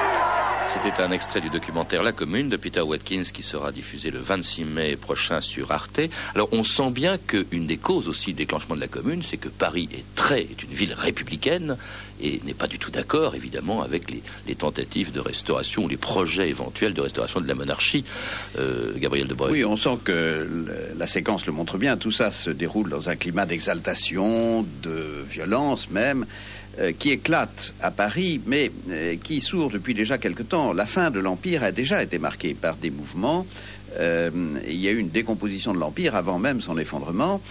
C'était 0.73 1.03
un 1.03 1.13
extrait 1.13 1.43
du 1.43 1.51
documentaire 1.51 2.03
La 2.03 2.13
Commune 2.13 2.49
de 2.49 2.57
Peter 2.57 2.81
Watkins 2.81 3.25
qui 3.33 3.43
sera 3.43 3.73
diffusé 3.73 4.11
le 4.11 4.19
26 4.19 4.65
mai 4.65 4.97
prochain 4.97 5.43
sur 5.43 5.71
Arte. 5.71 6.01
Alors 6.35 6.49
on 6.53 6.65
sent 6.65 6.91
bien 6.91 7.19
qu'une 7.19 7.67
des 7.67 7.77
causes 7.77 8.09
aussi 8.09 8.27
du 8.27 8.39
déclenchement 8.39 8.75
de 8.75 8.81
la 8.81 8.89
Commune, 8.89 9.23
c'est 9.23 9.37
que 9.37 9.51
Paris 9.51 9.89
est 9.93 10.05
très 10.15 10.41
est 10.41 10.63
une 10.63 10.73
ville 10.73 10.95
républicaine 10.95 11.77
et 12.23 12.41
n'est 12.45 12.55
pas 12.55 12.69
du 12.69 12.79
tout 12.79 12.91
d'accord 12.91 13.35
évidemment 13.35 13.83
avec 13.83 14.11
les, 14.11 14.55
tentatives 14.55 15.13
de 15.13 15.21
restauration 15.21 15.85
ou 15.85 15.89
les 15.89 15.99
projets 15.99 16.49
éventuels 16.49 16.95
de 16.95 17.01
restauration 17.03 17.41
de 17.41 17.49
la 17.49 17.55
monarchie. 17.55 18.05
Euh, 18.59 18.93
Gabriel 18.97 19.29
Debreuil. 19.29 19.53
Oui, 19.53 19.65
on 19.65 19.77
sent 19.77 19.99
que 20.05 20.49
la 20.97 21.07
séquence 21.07 21.47
le 21.47 21.53
montre 21.53 21.77
bien. 21.77 21.97
Tout 21.97 22.13
ça 22.13 22.31
se 22.31 22.49
déroule 22.49 22.89
dans 22.89 23.11
un 23.11 23.17
climat 23.17 23.45
d'exaltation, 23.45 24.65
de 24.83 25.25
violence 25.29 25.91
même. 25.91 26.25
Euh, 26.79 26.93
qui 26.99 27.11
éclate 27.11 27.75
à 27.83 27.91
Paris, 27.91 28.41
mais 28.47 28.73
euh, 28.89 29.17
qui 29.23 29.43
sourd 29.43 29.69
depuis 29.69 29.93
déjà 29.93 30.17
quelque 30.17 30.43
temps. 30.43 30.73
La 30.73 30.87
fin 30.87 31.11
de 31.11 31.21
l'Empire 31.21 31.63
a 31.65 31.71
déjà 31.71 32.03
été 32.03 32.19
marquée 32.19 32.55
par 32.55 32.77
des 32.77 32.89
mouvements. 32.89 33.47
Euh, 33.99 34.31
il 34.67 34.81
y 34.81 34.89
a 34.89 34.91
eu 34.91 34.97
une 34.97 35.11
décomposition 35.11 35.75
de 35.75 35.79
l'Empire 35.79 36.17
avant 36.17 36.39
même 36.39 36.63
son 36.63 36.79
effondrement, 36.79 37.43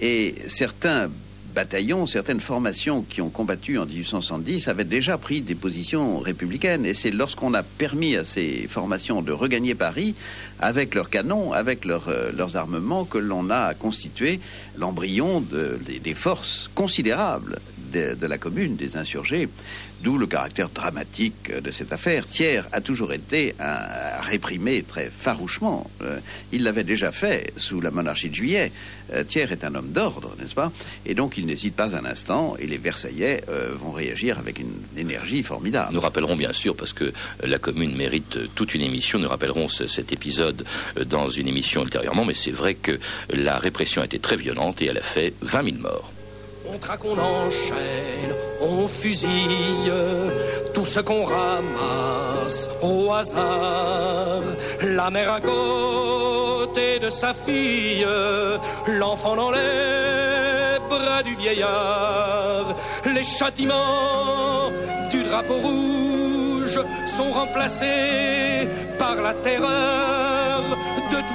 et 0.00 0.34
certains 0.46 1.10
bataillons, 1.54 2.06
certaines 2.06 2.40
formations 2.40 3.02
qui 3.02 3.20
ont 3.20 3.28
combattu 3.28 3.76
en 3.76 3.84
1870 3.84 4.68
avaient 4.68 4.84
déjà 4.84 5.18
pris 5.18 5.42
des 5.42 5.56
positions 5.56 6.18
républicaines. 6.18 6.86
Et 6.86 6.94
c'est 6.94 7.10
lorsqu'on 7.10 7.52
a 7.52 7.62
permis 7.62 8.16
à 8.16 8.24
ces 8.24 8.66
formations 8.66 9.20
de 9.20 9.32
regagner 9.32 9.74
Paris, 9.74 10.14
avec 10.58 10.94
leurs 10.94 11.10
canons, 11.10 11.52
avec 11.52 11.84
leurs 11.84 12.56
armements, 12.56 13.04
que 13.04 13.18
l'on 13.18 13.50
a 13.50 13.74
constitué 13.74 14.40
l'embryon 14.78 15.44
des 15.50 16.14
forces 16.14 16.70
considérables 16.74 17.58
de, 17.90 18.26
la 18.26 18.38
commune, 18.38 18.76
des 18.76 18.96
insurgés, 18.96 19.48
d'où 20.02 20.16
le 20.18 20.26
caractère 20.26 20.68
dramatique 20.70 21.52
de 21.52 21.70
cette 21.70 21.92
affaire. 21.92 22.26
Thiers 22.26 22.62
a 22.72 22.80
toujours 22.80 23.12
été 23.12 23.54
réprimé 24.20 24.82
très 24.82 25.10
farouchement. 25.10 25.90
Euh, 26.02 26.18
il 26.52 26.62
l'avait 26.62 26.84
déjà 26.84 27.12
fait 27.12 27.52
sous 27.56 27.80
la 27.80 27.90
monarchie 27.90 28.30
de 28.30 28.34
Juillet. 28.34 28.72
Euh, 29.12 29.24
Thiers 29.24 29.50
est 29.50 29.64
un 29.64 29.74
homme 29.74 29.90
d'ordre, 29.90 30.34
n'est-ce 30.38 30.54
pas? 30.54 30.72
Et 31.06 31.14
donc 31.14 31.36
il 31.36 31.46
n'hésite 31.46 31.74
pas 31.74 31.96
un 31.96 32.04
instant, 32.04 32.56
et 32.58 32.66
les 32.66 32.78
Versaillais 32.78 33.42
euh, 33.48 33.74
vont 33.78 33.92
réagir 33.92 34.38
avec 34.38 34.58
une 34.58 34.72
énergie 34.96 35.42
formidable. 35.42 35.92
Nous 35.92 36.00
rappellerons 36.00 36.36
bien 36.36 36.52
sûr, 36.52 36.76
parce 36.76 36.92
que 36.92 37.12
la 37.42 37.58
commune 37.58 37.96
mérite 37.96 38.38
toute 38.54 38.74
une 38.74 38.82
émission, 38.82 39.18
nous 39.18 39.28
rappellerons 39.28 39.68
cet 39.68 40.12
épisode 40.12 40.64
dans 41.06 41.28
une 41.28 41.48
émission 41.48 41.82
ultérieurement, 41.82 42.24
mais 42.24 42.34
c'est 42.34 42.50
vrai 42.50 42.74
que 42.74 42.98
la 43.30 43.58
répression 43.58 44.02
a 44.02 44.04
été 44.04 44.18
très 44.18 44.36
violente 44.36 44.80
et 44.82 44.86
elle 44.86 44.98
a 44.98 45.02
fait 45.02 45.34
20 45.42 45.64
000 45.64 45.76
morts. 45.78 46.12
On 46.72 46.78
traque, 46.78 47.04
on 47.04 47.18
enchaîne, 47.18 48.34
on 48.60 48.86
fusille 48.86 49.92
tout 50.72 50.84
ce 50.84 51.00
qu'on 51.00 51.24
ramasse 51.24 52.68
au 52.80 53.10
hasard. 53.12 54.42
La 54.82 55.10
mère 55.10 55.32
à 55.32 55.40
côté 55.40 56.98
de 57.00 57.10
sa 57.10 57.34
fille, 57.34 58.06
l'enfant 58.86 59.34
dans 59.34 59.50
les 59.50 60.78
bras 60.88 61.22
du 61.22 61.34
vieillard. 61.34 62.76
Les 63.04 63.24
châtiments 63.24 64.70
du 65.10 65.24
drapeau 65.24 65.54
rouge 65.54 66.80
sont 67.16 67.32
remplacés 67.32 68.68
par 68.98 69.16
la 69.16 69.34
terreur 69.34 70.62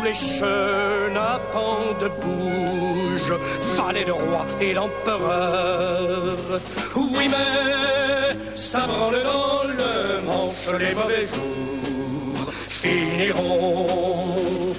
les 0.06 0.14
chenapans 0.14 1.94
de 2.02 2.08
bouge, 2.22 3.34
fallait 3.76 4.06
le 4.06 4.14
roi 4.14 4.46
et 4.62 4.72
l'empereur. 4.74 6.38
Oui, 6.96 7.28
mais 7.34 8.56
ça 8.56 8.82
branle 8.92 9.22
dans 9.34 9.64
le 9.80 10.22
manche, 10.30 10.68
les 10.80 10.94
mauvais 10.94 11.24
jours 11.24 12.52
finiront. 12.70 14.74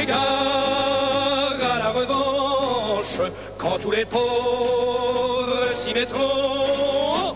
Égard 0.00 1.58
à 1.74 1.78
la 1.84 1.90
revanche, 2.00 3.18
quand 3.58 3.78
tous 3.82 3.90
les 3.90 4.04
pauvres 4.04 5.66
s'y 5.74 5.92
mettront, 5.92 7.34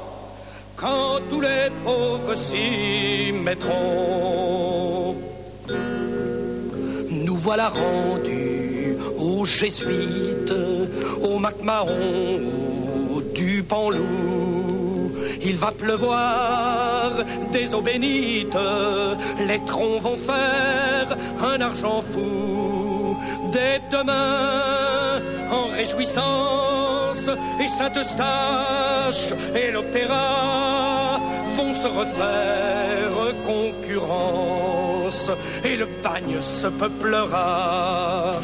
quand 0.77 1.19
tous 1.29 1.41
les 1.41 1.69
pauvres 1.85 2.37
s'y 2.37 3.33
mettront. 3.33 4.92
Voilà 7.55 7.69
rendus 7.69 8.97
aux 9.19 9.45
jésuites, 9.45 10.55
au 11.21 11.39
MacMahon, 11.39 12.41
au 13.15 13.21
Dupanloup. 13.21 15.13
Il 15.45 15.57
va 15.59 15.71
pleuvoir 15.71 17.13
des 17.53 17.75
eaux 17.75 17.83
bénites, 17.83 18.57
les 19.47 19.61
troncs 19.67 20.01
vont 20.01 20.17
faire 20.17 21.15
un 21.45 21.61
argent 21.61 22.03
fou. 22.11 23.19
Dès 23.53 23.83
demain, 23.91 25.21
en 25.51 25.77
réjouissance, 25.77 27.29
et 27.63 27.69
Saint-Eustache 27.69 29.35
et 29.55 29.71
l'Opéra 29.73 31.21
vont 31.55 31.75
se 31.75 31.87
refaire 31.87 32.73
et 35.65 35.77
le 35.77 35.87
bagne 36.03 36.41
se 36.41 36.67
peuplera. 36.67 38.35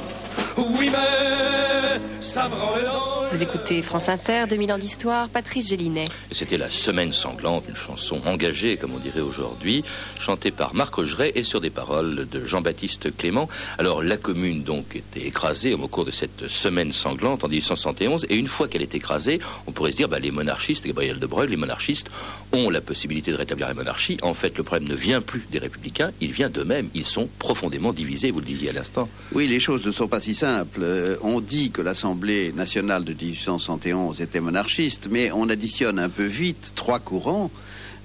Oui, 0.57 0.91
mais 0.91 2.01
ça 2.21 2.49
branle 2.49 3.18
Vous 3.39 3.45
écoutez 3.45 3.83
France 3.83 4.09
Inter, 4.09 4.47
2000 4.51 4.73
ans 4.73 4.79
d'histoire, 4.79 5.29
Patrice 5.29 5.69
Gélinet. 5.69 6.07
Et 6.29 6.35
C'était 6.35 6.59
la 6.59 6.71
Semaine 6.71 7.13
sanglante, 7.13 7.67
une 7.69 7.77
chanson 7.77 8.21
engagée, 8.27 8.77
comme 8.77 8.93
on 8.95 8.99
dirait 8.99 9.21
aujourd'hui, 9.21 9.85
chantée 10.19 10.51
par 10.51 10.75
Marc 10.75 10.97
Rogeret 10.97 11.31
et 11.37 11.45
sur 11.45 11.61
des 11.61 11.71
paroles 11.71 12.27
de 12.29 12.45
Jean-Baptiste 12.45 13.17
Clément. 13.17 13.49
Alors, 13.79 14.03
la 14.03 14.17
commune, 14.17 14.65
donc, 14.65 14.97
était 14.97 15.25
écrasée 15.25 15.73
au 15.73 15.87
cours 15.87 16.05
de 16.05 16.11
cette 16.11 16.49
Semaine 16.49 16.93
sanglante 16.93 17.45
en 17.45 17.49
1871, 17.49 18.27
et 18.29 18.35
une 18.35 18.49
fois 18.49 18.67
qu'elle 18.67 18.83
est 18.83 18.97
écrasée, 18.97 19.39
on 19.69 19.71
pourrait 19.71 19.93
se 19.93 19.99
dire, 19.99 20.09
bah, 20.09 20.19
les 20.19 20.33
monarchistes, 20.33 20.85
Gabriel 20.85 21.21
de 21.21 21.27
Broglie, 21.27 21.53
les 21.53 21.57
monarchistes 21.57 22.11
ont 22.51 22.71
la 22.71 22.81
possibilité 22.81 23.31
de 23.31 23.37
rétablir 23.37 23.69
la 23.69 23.75
monarchie. 23.75 24.17
En 24.23 24.35
fait, 24.35 24.59
le 24.59 24.65
problème 24.65 24.89
ne 24.89 24.97
vient 24.97 25.21
plus 25.21 25.47
des 25.53 25.61
républicains, 25.61 26.11
il 26.21 26.33
vient 26.33 26.51
d'eux-mêmes. 26.51 26.89
Ils 26.93 27.07
sont 27.07 27.29
profondément 27.39 27.93
divisés, 27.93 28.33
vous 28.33 28.41
le 28.41 28.47
disiez 28.47 28.71
à 28.71 28.73
l'instant. 28.73 29.09
Oui, 29.31 29.47
les 29.47 29.61
choses 29.61 29.87
ne 29.87 29.93
sont 29.93 30.09
pas 30.09 30.19
si 30.19 30.35
simples. 30.35 30.81
Euh, 30.83 31.17
on 31.23 31.41
dit 31.41 31.71
que 31.71 31.83
l'Assemblée 31.83 32.53
nationale 32.53 33.05
de 33.05 33.13
1871 33.31 34.21
était 34.21 34.41
monarchiste, 34.41 35.09
mais 35.11 35.31
on 35.33 35.49
additionne 35.49 35.99
un 35.99 36.09
peu 36.09 36.25
vite 36.25 36.73
trois 36.75 36.99
courants. 36.99 37.51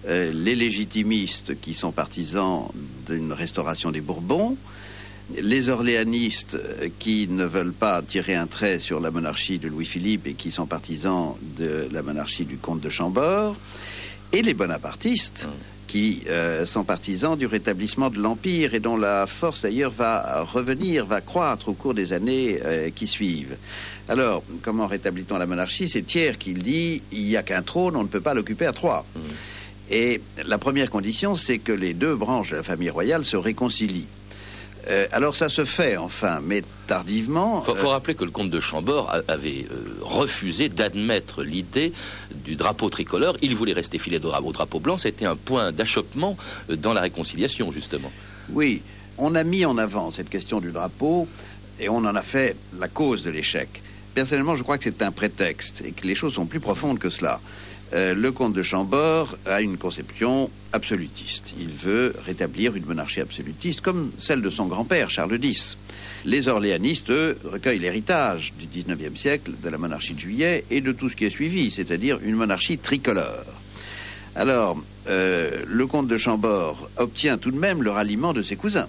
Euh, 0.08 0.32
les 0.34 0.56
légitimistes 0.56 1.60
qui 1.62 1.74
sont 1.74 1.92
partisans 1.92 2.68
d'une 3.08 3.32
restauration 3.32 3.92
des 3.92 4.02
Bourbons, 4.02 4.58
les 5.42 5.70
orléanistes 5.70 6.56
euh, 6.56 6.90
qui 7.00 7.28
ne 7.30 7.46
veulent 7.46 7.74
pas 7.74 8.02
tirer 8.02 8.36
un 8.36 8.48
trait 8.48 8.80
sur 8.80 9.00
la 9.00 9.12
monarchie 9.12 9.60
de 9.60 9.68
Louis-Philippe 9.68 10.28
et 10.28 10.34
qui 10.34 10.52
sont 10.52 10.66
partisans 10.66 11.36
de 11.58 11.88
la 11.92 12.02
monarchie 12.02 12.46
du 12.46 12.58
comte 12.58 12.82
de 12.82 12.90
Chambord, 12.90 13.56
et 14.34 14.42
les 14.42 14.54
bonapartistes 14.54 15.48
qui 15.88 16.24
euh, 16.28 16.66
sont 16.66 16.84
partisans 16.84 17.38
du 17.38 17.46
rétablissement 17.46 18.10
de 18.10 18.20
l'Empire 18.20 18.74
et 18.74 18.80
dont 18.80 18.98
la 18.98 19.28
force 19.28 19.62
d'ailleurs 19.62 19.92
va 19.92 20.42
revenir, 20.42 21.06
va 21.06 21.22
croître 21.22 21.70
au 21.70 21.74
cours 21.74 21.94
des 21.94 22.14
années 22.14 22.60
euh, 22.64 22.90
qui 22.90 23.06
suivent. 23.06 23.56
Alors, 24.10 24.44
comment 24.62 24.88
rétablit-on 24.88 25.38
la 25.38 25.46
monarchie? 25.46 25.88
C'est 25.88 26.02
Thiers 26.02 26.38
qui 26.38 26.54
le 26.54 26.62
dit, 26.62 27.02
il 27.12 27.24
n'y 27.24 27.38
a 27.38 27.44
qu'un 27.44 27.62
trône, 27.62 27.96
on 27.96 28.04
ne 28.04 28.08
peut 28.08 28.22
pas 28.22 28.34
l'occuper 28.34 28.66
à 28.66 28.74
trois. 28.74 29.06
Et 29.90 30.22
la 30.46 30.58
première 30.58 30.90
condition, 30.90 31.36
c'est 31.36 31.60
que 31.60 31.72
les 31.72 31.94
deux 31.94 32.16
branches 32.16 32.52
de 32.52 32.58
la 32.58 32.64
famille 32.64 32.90
royale 32.90 33.24
se 33.24 33.38
réconcilient. 33.38 34.08
Euh, 34.90 35.08
alors 35.12 35.36
ça 35.36 35.48
se 35.48 35.64
fait 35.64 35.96
enfin, 35.96 36.42
mais 36.44 36.62
tardivement. 36.88 37.64
Il 37.68 37.78
faut, 37.78 37.88
euh, 37.88 37.92
rappeler 37.92 38.16
que 38.16 38.26
le 38.26 38.32
comte 38.32 38.50
de 38.50 38.60
Chambord 38.60 39.14
avait 39.30 39.66
euh, 39.72 39.76
refusé 40.02 40.68
d'admettre 40.68 41.44
l'idée 41.44 41.94
du 42.44 42.56
drapeau 42.56 42.90
tricolore. 42.90 43.38
Il 43.42 43.56
voulait 43.56 43.74
rester 43.74 43.98
fidèle 43.98 44.20
au 44.26 44.30
drapeau, 44.30 44.48
au 44.48 44.52
drapeau 44.52 44.80
blanc. 44.80 44.98
C'était 44.98 45.26
un 45.26 45.38
point 45.38 45.72
d'achoppement 45.72 46.38
dans 46.70 46.92
la 46.94 47.02
réconciliation, 47.02 47.72
justement. 47.72 48.12
Oui, 48.50 48.82
on 49.18 49.36
a 49.36 49.44
mis 49.46 49.64
en 49.64 49.78
avant 49.78 50.12
cette 50.12 50.30
question 50.30 50.60
du 50.60 50.72
drapeau 50.72 51.28
et 51.80 51.88
on 51.88 51.98
en 51.98 52.16
a 52.16 52.22
fait 52.22 52.58
la 52.78 52.90
cause 52.90 53.24
de 53.24 53.30
l'échec. 53.30 53.82
Personnellement, 54.14 54.56
je 54.56 54.64
crois 54.64 54.78
que 54.78 54.84
c'est 54.84 55.02
un 55.02 55.12
prétexte 55.12 55.84
et 55.86 55.92
que 55.92 56.08
les 56.08 56.16
choses 56.16 56.36
sont 56.36 56.46
plus 56.46 56.60
profondes 56.60 57.00
que 57.00 57.10
cela. 57.10 57.40
Euh, 57.94 58.16
le 58.16 58.32
comte 58.32 58.54
de 58.54 58.64
Chambord 58.64 59.38
a 59.46 59.62
une 59.62 59.78
conception 59.78 60.50
absolutiste. 60.72 61.54
Il 61.60 61.70
veut 61.70 62.16
rétablir 62.26 62.76
une 62.76 62.86
monarchie 62.86 63.22
absolutiste 63.22 63.82
comme 63.82 64.12
celle 64.18 64.42
de 64.42 64.50
son 64.50 64.66
grand-père, 64.66 65.10
Charles 65.12 65.38
X. 65.44 65.78
Les 66.26 66.48
orléanistes, 66.48 67.12
eux, 67.12 67.38
recueillent 67.44 67.80
l'héritage 67.80 68.54
du 68.60 68.66
XIXe 68.66 69.20
siècle, 69.20 69.52
de 69.62 69.70
la 69.70 69.78
monarchie 69.78 70.14
de 70.14 70.20
juillet 70.20 70.64
et 70.72 70.82
de 70.82 70.92
tout 70.92 71.10
ce 71.10 71.16
qui 71.16 71.26
est 71.26 71.30
suivi, 71.30 71.70
c'est-à-dire 71.70 72.20
une 72.24 72.36
monarchie 72.36 72.80
tricolore. 72.80 73.46
Alors, 74.36 74.82
euh, 75.08 75.62
le 75.68 75.86
comte 75.86 76.08
de 76.08 76.18
Chambord 76.18 76.90
obtient 76.98 77.38
tout 77.38 77.52
de 77.52 77.60
même 77.60 77.84
le 77.84 77.92
ralliement 77.92 78.34
de 78.34 78.42
ses 78.42 78.56
cousins, 78.56 78.88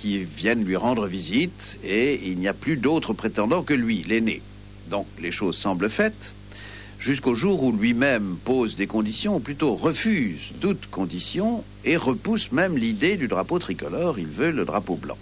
qui 0.00 0.24
viennent 0.24 0.64
lui 0.64 0.76
rendre 0.76 1.06
visite, 1.06 1.78
et 1.84 2.18
il 2.24 2.38
n'y 2.38 2.48
a 2.48 2.54
plus 2.54 2.78
d'autres 2.78 3.12
prétendants 3.12 3.62
que 3.62 3.74
lui, 3.74 4.02
l'aîné. 4.08 4.40
Donc, 4.88 5.06
les 5.20 5.30
choses 5.30 5.58
semblent 5.58 5.90
faites, 5.90 6.34
jusqu'au 6.98 7.34
jour 7.34 7.62
où 7.62 7.70
lui-même 7.70 8.38
pose 8.42 8.76
des 8.76 8.86
conditions, 8.86 9.36
ou 9.36 9.40
plutôt 9.40 9.74
refuse 9.74 10.52
toute 10.60 10.86
condition, 10.86 11.64
et 11.84 11.98
repousse 11.98 12.50
même 12.50 12.78
l'idée 12.78 13.18
du 13.18 13.28
drapeau 13.28 13.58
tricolore, 13.58 14.18
il 14.18 14.26
veut 14.26 14.50
le 14.50 14.64
drapeau 14.64 14.96
blanc. 14.96 15.18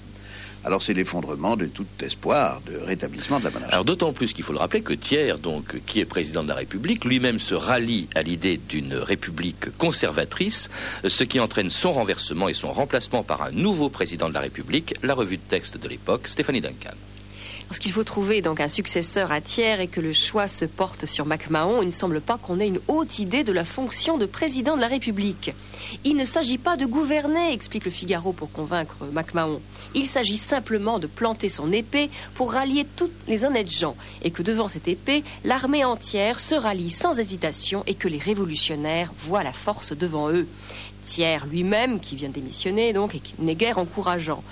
Alors 0.64 0.82
c'est 0.82 0.94
l'effondrement 0.94 1.56
de 1.56 1.66
tout 1.66 1.86
espoir 2.02 2.60
de 2.66 2.76
rétablissement 2.76 3.38
de 3.38 3.44
la 3.44 3.50
monarchie. 3.50 3.72
Alors 3.72 3.84
d'autant 3.84 4.12
plus 4.12 4.32
qu'il 4.32 4.44
faut 4.44 4.52
le 4.52 4.58
rappeler 4.58 4.82
que 4.82 4.92
Thiers, 4.92 5.38
donc, 5.42 5.80
qui 5.86 6.00
est 6.00 6.04
président 6.04 6.42
de 6.42 6.48
la 6.48 6.54
République, 6.54 7.04
lui-même 7.04 7.38
se 7.38 7.54
rallie 7.54 8.08
à 8.14 8.22
l'idée 8.22 8.56
d'une 8.56 8.94
République 8.94 9.76
conservatrice, 9.78 10.68
ce 11.06 11.24
qui 11.24 11.40
entraîne 11.40 11.70
son 11.70 11.92
renversement 11.92 12.48
et 12.48 12.54
son 12.54 12.72
remplacement 12.72 13.22
par 13.22 13.42
un 13.42 13.52
nouveau 13.52 13.88
président 13.88 14.28
de 14.28 14.34
la 14.34 14.40
République, 14.40 14.94
la 15.02 15.14
revue 15.14 15.36
de 15.36 15.42
texte 15.42 15.78
de 15.78 15.88
l'époque, 15.88 16.28
Stéphanie 16.28 16.60
Duncan. 16.60 16.94
Lorsqu'il 17.70 17.92
faut 17.92 18.04
trouver 18.04 18.40
donc 18.40 18.60
un 18.60 18.68
successeur 18.68 19.30
à 19.30 19.42
Thiers 19.42 19.82
et 19.82 19.88
que 19.88 20.00
le 20.00 20.14
choix 20.14 20.48
se 20.48 20.64
porte 20.64 21.04
sur 21.04 21.26
MacMahon, 21.26 21.82
il 21.82 21.88
ne 21.88 21.90
semble 21.90 22.22
pas 22.22 22.38
qu'on 22.38 22.60
ait 22.60 22.68
une 22.68 22.80
haute 22.88 23.18
idée 23.18 23.44
de 23.44 23.52
la 23.52 23.66
fonction 23.66 24.16
de 24.16 24.24
président 24.24 24.74
de 24.74 24.80
la 24.80 24.86
République. 24.86 25.52
Il 26.02 26.16
ne 26.16 26.24
s'agit 26.24 26.56
pas 26.56 26.78
de 26.78 26.86
gouverner, 26.86 27.52
explique 27.52 27.84
le 27.84 27.90
Figaro 27.90 28.32
pour 28.32 28.50
convaincre 28.50 28.96
MacMahon. 29.12 29.60
Il 29.94 30.06
s'agit 30.06 30.38
simplement 30.38 30.98
de 30.98 31.06
planter 31.06 31.50
son 31.50 31.70
épée 31.70 32.08
pour 32.34 32.52
rallier 32.52 32.86
tous 32.96 33.10
les 33.26 33.44
honnêtes 33.44 33.70
gens 33.70 33.96
et 34.22 34.30
que 34.30 34.42
devant 34.42 34.68
cette 34.68 34.88
épée, 34.88 35.22
l'armée 35.44 35.84
entière 35.84 36.40
se 36.40 36.54
rallie 36.54 36.90
sans 36.90 37.18
hésitation 37.18 37.84
et 37.86 37.94
que 37.94 38.08
les 38.08 38.18
révolutionnaires 38.18 39.12
voient 39.18 39.44
la 39.44 39.52
force 39.52 39.92
devant 39.92 40.30
eux. 40.30 40.46
Lui-même, 41.50 42.00
qui 42.00 42.16
vient 42.16 42.28
démissionner 42.28 42.92
donc 42.92 43.14
et 43.14 43.20
qui 43.20 43.34
n'est 43.38 43.54
guère 43.54 43.78
encourageant. 43.78 44.42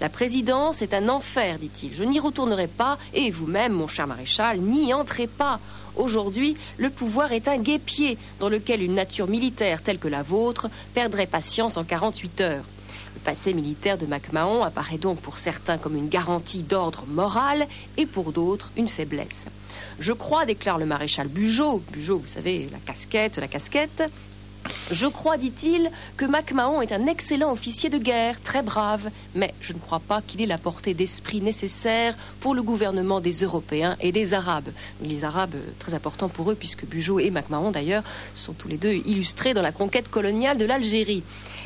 La 0.00 0.08
présidence 0.08 0.82
est 0.82 0.94
un 0.94 1.08
enfer, 1.08 1.58
dit-il. 1.58 1.94
Je 1.94 2.04
n'y 2.04 2.18
retournerai 2.18 2.66
pas 2.66 2.98
et 3.14 3.30
vous-même, 3.30 3.72
mon 3.72 3.86
cher 3.86 4.06
maréchal, 4.06 4.58
n'y 4.58 4.94
entrez 4.94 5.26
pas. 5.26 5.60
Aujourd'hui, 5.96 6.56
le 6.78 6.90
pouvoir 6.90 7.32
est 7.32 7.48
un 7.48 7.58
guépier 7.58 8.18
dans 8.40 8.48
lequel 8.48 8.82
une 8.82 8.94
nature 8.94 9.28
militaire 9.28 9.82
telle 9.82 9.98
que 9.98 10.08
la 10.08 10.22
vôtre 10.22 10.68
perdrait 10.94 11.26
patience 11.26 11.76
en 11.76 11.84
48 11.84 12.40
heures. 12.40 12.64
Le 13.14 13.20
passé 13.20 13.54
militaire 13.54 13.96
de 13.96 14.06
MacMahon 14.06 14.62
apparaît 14.62 14.98
donc 14.98 15.20
pour 15.20 15.38
certains 15.38 15.78
comme 15.78 15.96
une 15.96 16.08
garantie 16.08 16.62
d'ordre 16.62 17.04
moral 17.08 17.66
et 17.96 18.06
pour 18.06 18.32
d'autres 18.32 18.72
une 18.76 18.88
faiblesse. 18.88 19.46
Je 19.98 20.12
crois, 20.12 20.44
déclare 20.44 20.78
le 20.78 20.84
maréchal 20.84 21.28
Bugeaud, 21.28 21.82
Bugeaud, 21.92 22.18
vous 22.18 22.26
savez, 22.26 22.68
la 22.70 22.78
casquette, 22.78 23.38
la 23.38 23.48
casquette, 23.48 24.02
je 24.90 25.06
crois, 25.06 25.36
dit-il, 25.36 25.90
que 26.16 26.24
MacMahon 26.24 26.80
est 26.82 26.92
un 26.92 27.06
excellent 27.06 27.52
officier 27.52 27.90
de 27.90 27.98
guerre, 27.98 28.40
très 28.40 28.62
brave, 28.62 29.10
mais 29.34 29.54
je 29.60 29.72
ne 29.72 29.78
crois 29.78 30.00
pas 30.00 30.22
qu'il 30.22 30.40
ait 30.42 30.46
la 30.46 30.58
portée 30.58 30.94
d'esprit 30.94 31.40
nécessaire 31.40 32.14
pour 32.40 32.54
le 32.54 32.62
gouvernement 32.62 33.20
des 33.20 33.42
Européens 33.42 33.96
et 34.00 34.12
des 34.12 34.34
Arabes. 34.34 34.68
Les 35.02 35.24
Arabes, 35.24 35.54
euh, 35.54 35.70
très 35.78 35.94
important 35.94 36.28
pour 36.28 36.50
eux, 36.50 36.54
puisque 36.54 36.86
Bugeaud 36.86 37.20
et 37.20 37.30
MacMahon, 37.30 37.70
d'ailleurs, 37.70 38.04
sont 38.34 38.52
tous 38.52 38.68
les 38.68 38.76
deux 38.76 38.92
illustrés 38.92 39.54
dans 39.54 39.62
la 39.62 39.72
conquête 39.72 40.08
coloniale 40.08 40.58
de 40.58 40.64
l'Algérie. 40.64 41.22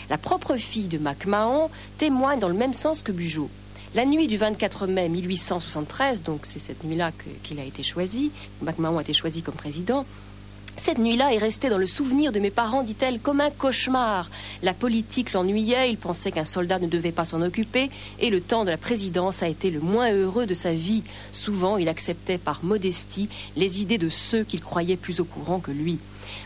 La 0.08 0.18
propre 0.18 0.56
fille 0.56 0.88
de 0.88 0.98
MacMahon 0.98 1.70
témoigne 1.98 2.40
dans 2.40 2.48
le 2.48 2.54
même 2.54 2.74
sens 2.74 3.02
que 3.02 3.12
Bugeaud. 3.12 3.50
La 3.94 4.04
nuit 4.04 4.28
du 4.28 4.36
24 4.36 4.86
mai 4.86 5.08
1873, 5.08 6.22
donc 6.22 6.40
c'est 6.44 6.60
cette 6.60 6.84
nuit-là 6.84 7.10
qu'il 7.42 7.58
a 7.58 7.64
été 7.64 7.82
choisi, 7.82 8.30
MacMahon 8.62 8.98
a 8.98 9.00
été 9.02 9.12
choisi 9.12 9.42
comme 9.42 9.56
président, 9.56 10.06
cette 10.80 10.98
nuit-là 10.98 11.34
est 11.34 11.38
restée 11.38 11.68
dans 11.68 11.76
le 11.76 11.84
souvenir 11.84 12.32
de 12.32 12.40
mes 12.40 12.50
parents, 12.50 12.82
dit-elle, 12.82 13.20
comme 13.20 13.42
un 13.42 13.50
cauchemar. 13.50 14.30
La 14.62 14.72
politique 14.72 15.34
l'ennuyait, 15.34 15.90
il 15.90 15.98
pensait 15.98 16.32
qu'un 16.32 16.46
soldat 16.46 16.78
ne 16.78 16.86
devait 16.86 17.12
pas 17.12 17.26
s'en 17.26 17.42
occuper, 17.42 17.90
et 18.18 18.30
le 18.30 18.40
temps 18.40 18.64
de 18.64 18.70
la 18.70 18.78
présidence 18.78 19.42
a 19.42 19.48
été 19.48 19.70
le 19.70 19.80
moins 19.80 20.10
heureux 20.10 20.46
de 20.46 20.54
sa 20.54 20.72
vie. 20.72 21.02
Souvent, 21.34 21.76
il 21.76 21.86
acceptait 21.90 22.38
par 22.38 22.60
modestie 22.64 23.28
les 23.56 23.82
idées 23.82 23.98
de 23.98 24.08
ceux 24.08 24.42
qu'il 24.42 24.62
croyait 24.62 24.96
plus 24.96 25.20
au 25.20 25.24
courant 25.24 25.60
que 25.60 25.70
lui. 25.70 25.98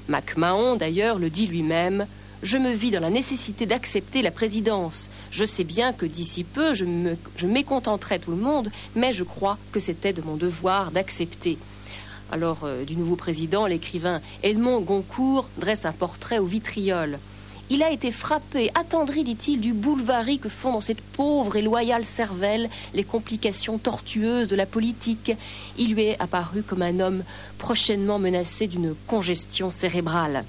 MacMahon, 0.09 0.75
d'ailleurs, 0.75 1.21
le 1.21 1.31
dit 1.31 1.47
lui-même. 1.47 2.05
Je 2.43 2.59
me 2.59 2.73
vis 2.73 2.91
dans 2.91 3.01
la 3.01 3.11
nécessité 3.11 3.67
d'accepter 3.67 4.21
la 4.21 4.33
présidence. 4.33 5.11
Je 5.31 5.45
sais 5.45 5.65
bien 5.65 5.93
que 5.93 6.07
d'ici 6.07 6.43
peu, 6.43 6.75
je, 6.75 6.85
me, 6.85 7.17
je 7.37 7.47
mécontenterai 7.47 8.19
tout 8.19 8.33
le 8.33 8.37
monde, 8.37 8.73
mais 8.97 9.13
je 9.13 9.23
crois 9.23 9.59
que 9.71 9.79
c'était 9.79 10.13
de 10.13 10.23
mon 10.23 10.35
devoir 10.35 10.91
d'accepter. 10.91 11.57
Alors, 12.35 12.65
euh, 12.65 12.85
du 12.85 12.97
nouveau 12.97 13.15
président, 13.15 13.65
l'écrivain 13.65 14.21
Edmond 14.43 14.81
Goncourt 14.81 15.49
dresse 15.57 15.85
un 15.85 15.93
portrait 15.93 16.41
au 16.41 16.47
vitriol. 16.47 17.21
Il 17.71 17.81
a 17.81 17.93
été 17.93 18.11
frappé, 18.11 18.73
attendri, 18.75 19.23
dit-il, 19.23 19.61
du 19.61 19.73
boulevaris 19.73 20.41
que 20.41 20.49
font 20.49 20.73
dans 20.73 20.81
cette 20.81 21.01
pauvre 21.01 21.55
et 21.55 21.63
loyale 21.63 22.05
cervelle 22.05 22.69
les 22.93 23.05
complications 23.05 23.79
tortueuses 23.79 24.49
de 24.49 24.57
la 24.57 24.67
politique. 24.67 25.31
Il 25.79 25.95
lui 25.95 26.07
est 26.07 26.21
apparu 26.21 26.65
comme 26.65 26.83
un 26.83 26.99
homme 26.99 27.23
prochainement 27.59 28.19
menacé 28.19 28.67
d'une 28.67 28.97
congestion 29.07 29.71
cérébrale. 29.71 30.45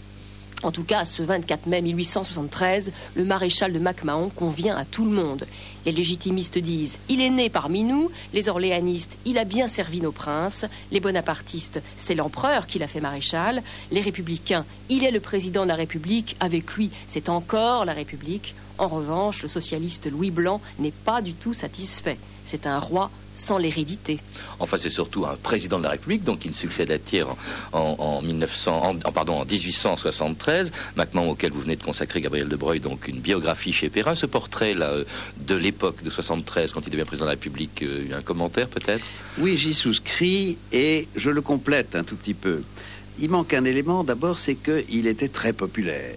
En 0.64 0.72
tout 0.72 0.84
cas, 0.84 1.06
ce 1.06 1.22
24 1.22 1.68
mai 1.68 1.82
1873, 1.82 2.92
le 3.16 3.26
maréchal 3.26 3.74
de 3.74 3.80
MacMahon 3.80 4.30
convient 4.30 4.76
à 4.76 4.86
tout 4.86 5.04
le 5.06 5.12
monde. 5.12 5.46
Les 5.86 5.92
légitimistes 5.92 6.58
disent 6.58 6.98
Il 7.10 7.22
est 7.22 7.30
né 7.30 7.50
parmi 7.50 7.84
nous, 7.84 8.10
les 8.34 8.50
orléanistes, 8.50 9.18
il 9.26 9.38
a 9.38 9.44
bien 9.44 9.68
servi 9.68 10.02
nos 10.02 10.12
princes, 10.12 10.66
les 10.92 11.00
bonapartistes, 11.00 11.82
c'est 11.98 12.16
l'empereur 12.16 12.68
qui 12.68 12.80
l'a 12.80 12.88
fait 12.88 13.02
maréchal, 13.02 13.62
les 13.92 14.02
républicains, 14.02 14.66
il 14.90 15.04
est 15.04 15.12
le 15.12 15.20
président 15.20 15.64
de 15.64 15.68
la 15.68 15.76
République, 15.76 16.36
avec 16.40 16.74
lui, 16.74 16.90
c'est 17.08 17.30
encore 17.30 17.86
la 17.86 17.94
République. 17.94 18.56
En 18.78 18.88
revanche, 18.88 19.44
le 19.44 19.48
socialiste 19.48 20.10
Louis 20.12 20.32
Blanc 20.32 20.62
n'est 20.80 20.92
pas 20.92 21.22
du 21.22 21.34
tout 21.34 21.54
satisfait. 21.54 22.18
C'est 22.46 22.68
un 22.68 22.80
roi 22.80 23.10
sans 23.36 23.58
l'hérédité. 23.58 24.20
Enfin, 24.60 24.78
c'est 24.78 24.90
surtout 24.90 25.26
un 25.26 25.36
président 25.36 25.78
de 25.78 25.84
la 25.84 25.90
République, 25.90 26.24
donc 26.24 26.46
il 26.46 26.56
succède 26.56 26.90
à 26.90 26.98
Thiers 26.98 27.26
en, 27.74 27.80
en, 28.00 28.22
1900, 28.22 28.98
en, 29.04 29.12
pardon, 29.12 29.42
en 29.42 29.46
1873, 29.46 30.72
maintenant 30.96 31.26
auquel 31.26 31.52
vous 31.52 31.60
venez 31.60 31.76
de 31.76 31.84
consacrer, 31.84 32.22
Gabriel 32.22 32.48
de 32.48 32.56
Breuil, 32.56 32.80
donc 32.80 33.08
une 33.08 33.20
biographie 33.20 33.74
chez 33.74 33.90
Perrin. 33.90 34.16
Ce 34.16 34.26
portrait 34.26 34.74
là, 34.74 34.94
de 35.38 35.56
l'époque 35.56 36.02
de 36.02 36.10
73, 36.10 36.72
quand 36.72 36.82
il 36.86 36.90
devient 36.90 37.04
président 37.04 37.26
de 37.26 37.32
la 37.32 37.36
République, 37.36 37.84
euh, 37.84 38.08
un 38.16 38.22
commentaire 38.22 38.70
peut-être? 38.70 39.04
Oui, 39.38 39.58
j'y 39.58 39.74
souscris 39.74 40.58
et 40.72 41.08
je 41.16 41.30
le 41.30 41.42
complète 41.42 41.96
un 41.96 42.04
tout 42.04 42.16
petit 42.16 42.34
peu. 42.34 42.62
Il 43.20 43.30
manque 43.30 43.54
un 43.54 43.66
élément, 43.66 44.04
d'abord, 44.04 44.38
c'est 44.38 44.56
qu'il 44.56 45.08
était 45.08 45.30
très 45.30 45.54
populaire. 45.54 46.16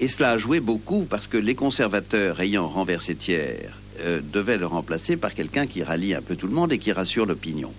Et 0.00 0.06
cela 0.06 0.30
a 0.30 0.38
joué 0.38 0.60
beaucoup 0.60 1.06
parce 1.08 1.26
que 1.26 1.36
les 1.36 1.56
conservateurs 1.56 2.40
ayant 2.40 2.68
renversé 2.68 3.16
Thiers 3.16 3.68
euh, 4.00 4.20
devait 4.32 4.56
le 4.56 4.66
remplacer 4.66 5.16
par 5.16 5.34
quelqu'un 5.34 5.66
qui 5.66 5.82
rallie 5.82 6.14
un 6.14 6.22
peu 6.22 6.36
tout 6.36 6.46
le 6.46 6.54
monde 6.54 6.72
et 6.72 6.78
qui 6.78 6.92
rassure 6.92 7.26
l'opinion. 7.26 7.72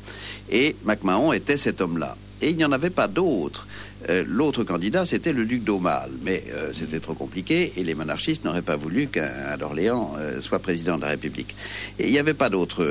Et 0.51 0.75
MacMahon 0.83 1.31
était 1.31 1.55
cet 1.55 1.79
homme-là. 1.79 2.17
Et 2.41 2.49
il 2.49 2.57
n'y 2.57 2.65
en 2.65 2.73
avait 2.73 2.89
pas 2.89 3.07
d'autre. 3.07 3.67
Euh, 4.09 4.23
l'autre 4.27 4.65
candidat, 4.65 5.05
c'était 5.05 5.31
le 5.31 5.45
duc 5.45 5.63
d'Aumale. 5.63 6.11
Mais 6.23 6.43
euh, 6.51 6.71
c'était 6.73 6.99
trop 6.99 7.13
compliqué 7.13 7.71
et 7.77 7.83
les 7.85 7.95
monarchistes 7.95 8.43
n'auraient 8.43 8.61
pas 8.61 8.75
voulu 8.75 9.07
qu'un 9.07 9.55
d'Orléans 9.57 10.15
soit 10.41 10.59
président 10.59 10.97
de 10.97 11.03
la 11.03 11.09
République. 11.09 11.55
Et 11.99 12.07
il 12.07 12.11
n'y 12.11 12.19
avait 12.19 12.33
pas 12.33 12.49
d'autre 12.49 12.85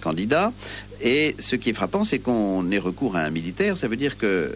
candidat. 0.00 0.52
Et 1.00 1.36
ce 1.38 1.54
qui 1.54 1.70
est 1.70 1.74
frappant, 1.74 2.04
c'est 2.04 2.18
qu'on 2.18 2.68
ait 2.72 2.78
recours 2.78 3.14
à 3.14 3.20
un 3.20 3.30
militaire. 3.30 3.76
Ça 3.76 3.86
veut 3.86 3.96
dire 3.96 4.18
que 4.18 4.52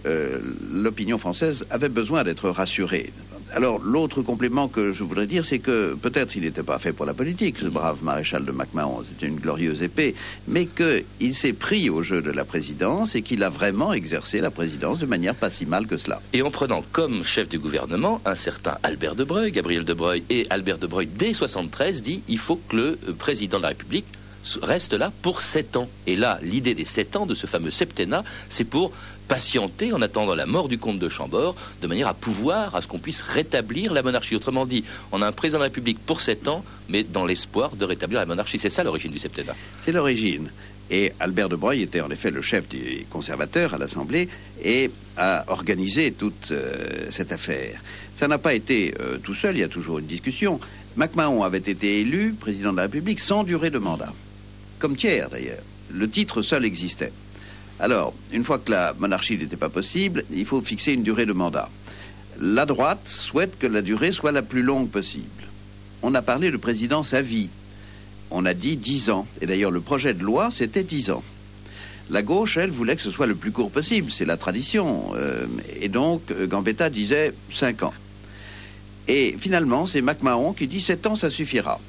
l'opinion 0.72 1.18
française 1.18 1.66
avait 1.70 1.88
besoin 1.88 2.24
d'être 2.24 2.48
rassurée 2.48 3.12
alors, 3.56 3.78
l'autre 3.78 4.20
complément 4.20 4.68
que 4.68 4.92
je 4.92 5.02
voudrais 5.02 5.26
dire, 5.26 5.46
c'est 5.46 5.60
que 5.60 5.94
peut-être 5.94 6.36
il 6.36 6.42
n'était 6.42 6.62
pas 6.62 6.78
fait 6.78 6.92
pour 6.92 7.06
la 7.06 7.14
politique, 7.14 7.56
ce 7.58 7.68
brave 7.68 8.04
maréchal 8.04 8.44
de 8.44 8.52
MacMahon, 8.52 9.02
c'était 9.02 9.26
une 9.26 9.40
glorieuse 9.40 9.82
épée, 9.82 10.14
mais 10.46 10.66
qu'il 10.66 11.34
s'est 11.34 11.54
pris 11.54 11.88
au 11.88 12.02
jeu 12.02 12.20
de 12.20 12.30
la 12.30 12.44
présidence 12.44 13.14
et 13.14 13.22
qu'il 13.22 13.42
a 13.42 13.48
vraiment 13.48 13.94
exercé 13.94 14.42
la 14.42 14.50
présidence 14.50 14.98
de 14.98 15.06
manière 15.06 15.34
pas 15.34 15.48
si 15.48 15.64
mal 15.64 15.86
que 15.86 15.96
cela. 15.96 16.20
Et 16.34 16.42
en 16.42 16.50
prenant 16.50 16.84
comme 16.92 17.24
chef 17.24 17.48
du 17.48 17.58
gouvernement 17.58 18.20
un 18.26 18.34
certain 18.34 18.76
Albert 18.82 19.14
de 19.14 19.24
Breuil, 19.24 19.52
Gabriel 19.52 19.86
de 19.86 19.94
Breuil, 19.94 20.22
et 20.28 20.46
Albert 20.50 20.76
de 20.76 20.86
Breuil, 20.86 21.06
dès 21.06 21.32
73, 21.32 22.02
dit 22.02 22.22
il 22.28 22.38
faut 22.38 22.60
que 22.68 22.76
le 22.76 22.98
président 23.14 23.56
de 23.56 23.62
la 23.62 23.68
République 23.68 24.04
reste 24.62 24.92
là 24.92 25.12
pour 25.22 25.42
sept 25.42 25.76
ans. 25.76 25.88
Et 26.06 26.16
là, 26.16 26.38
l'idée 26.42 26.74
des 26.74 26.84
sept 26.84 27.16
ans 27.16 27.26
de 27.26 27.34
ce 27.34 27.46
fameux 27.46 27.70
septennat, 27.70 28.24
c'est 28.48 28.64
pour 28.64 28.92
patienter 29.28 29.92
en 29.92 30.02
attendant 30.02 30.34
la 30.34 30.46
mort 30.46 30.68
du 30.68 30.78
comte 30.78 30.98
de 30.98 31.08
Chambord, 31.08 31.56
de 31.82 31.86
manière 31.86 32.08
à 32.08 32.14
pouvoir, 32.14 32.74
à 32.74 32.82
ce 32.82 32.86
qu'on 32.86 32.98
puisse 32.98 33.22
rétablir 33.22 33.92
la 33.92 34.02
monarchie. 34.02 34.36
Autrement 34.36 34.66
dit, 34.66 34.84
on 35.12 35.22
a 35.22 35.26
un 35.26 35.32
président 35.32 35.58
de 35.58 35.64
la 35.64 35.68
République 35.68 35.98
pour 35.98 36.20
sept 36.20 36.46
ans, 36.48 36.64
mais 36.88 37.02
dans 37.02 37.26
l'espoir 37.26 37.76
de 37.76 37.84
rétablir 37.84 38.20
la 38.20 38.26
monarchie. 38.26 38.58
C'est 38.58 38.70
ça 38.70 38.84
l'origine 38.84 39.12
du 39.12 39.18
septennat. 39.18 39.56
C'est 39.84 39.92
l'origine. 39.92 40.50
Et 40.90 41.12
Albert 41.18 41.48
de 41.48 41.56
Breuil 41.56 41.82
était 41.82 42.00
en 42.00 42.10
effet 42.10 42.30
le 42.30 42.42
chef 42.42 42.68
des 42.68 43.06
conservateurs 43.10 43.74
à 43.74 43.78
l'Assemblée 43.78 44.28
et 44.62 44.90
a 45.16 45.44
organisé 45.48 46.12
toute 46.12 46.52
euh, 46.52 47.08
cette 47.10 47.32
affaire. 47.32 47.80
Ça 48.16 48.28
n'a 48.28 48.38
pas 48.38 48.54
été 48.54 48.94
euh, 49.00 49.18
tout 49.18 49.34
seul, 49.34 49.56
il 49.56 49.60
y 49.60 49.64
a 49.64 49.68
toujours 49.68 49.98
une 49.98 50.06
discussion. 50.06 50.60
MacMahon 50.96 51.42
avait 51.42 51.58
été 51.58 52.00
élu 52.00 52.34
président 52.38 52.70
de 52.70 52.76
la 52.76 52.84
République 52.84 53.20
sans 53.20 53.42
durée 53.42 53.70
de 53.70 53.78
mandat, 53.78 54.12
comme 54.78 54.96
Thiers 54.96 55.26
d'ailleurs. 55.30 55.62
Le 55.90 56.08
titre 56.08 56.42
seul 56.42 56.64
existait. 56.64 57.12
Alors, 57.78 58.14
une 58.32 58.44
fois 58.44 58.58
que 58.58 58.70
la 58.70 58.94
monarchie 58.98 59.36
n'était 59.36 59.56
pas 59.56 59.68
possible, 59.68 60.24
il 60.32 60.46
faut 60.46 60.60
fixer 60.62 60.92
une 60.92 61.02
durée 61.02 61.26
de 61.26 61.32
mandat. 61.32 61.68
La 62.40 62.66
droite 62.66 63.08
souhaite 63.08 63.58
que 63.58 63.66
la 63.66 63.82
durée 63.82 64.12
soit 64.12 64.32
la 64.32 64.42
plus 64.42 64.62
longue 64.62 64.88
possible. 64.88 65.44
On 66.02 66.14
a 66.14 66.22
parlé 66.22 66.50
de 66.50 66.56
présidence 66.56 67.14
à 67.14 67.22
vie. 67.22 67.48
On 68.30 68.44
a 68.44 68.54
dit 68.54 68.76
dix 68.76 69.10
ans. 69.10 69.26
Et 69.40 69.46
d'ailleurs, 69.46 69.70
le 69.70 69.80
projet 69.80 70.14
de 70.14 70.22
loi, 70.22 70.50
c'était 70.50 70.82
dix 70.82 71.10
ans. 71.10 71.22
La 72.10 72.22
gauche, 72.22 72.56
elle, 72.56 72.70
voulait 72.70 72.96
que 72.96 73.02
ce 73.02 73.10
soit 73.10 73.26
le 73.26 73.34
plus 73.34 73.52
court 73.52 73.70
possible. 73.70 74.10
C'est 74.10 74.24
la 74.24 74.36
tradition. 74.36 75.12
Euh, 75.16 75.46
et 75.80 75.88
donc, 75.88 76.30
euh, 76.30 76.46
Gambetta 76.46 76.88
disait 76.88 77.32
cinq 77.50 77.82
ans. 77.82 77.94
Et 79.08 79.36
finalement, 79.38 79.86
c'est 79.86 80.00
MacMahon 80.00 80.52
qui 80.52 80.66
dit 80.66 80.80
sept 80.80 81.06
ans, 81.06 81.16
ça 81.16 81.30
suffira. 81.30 81.80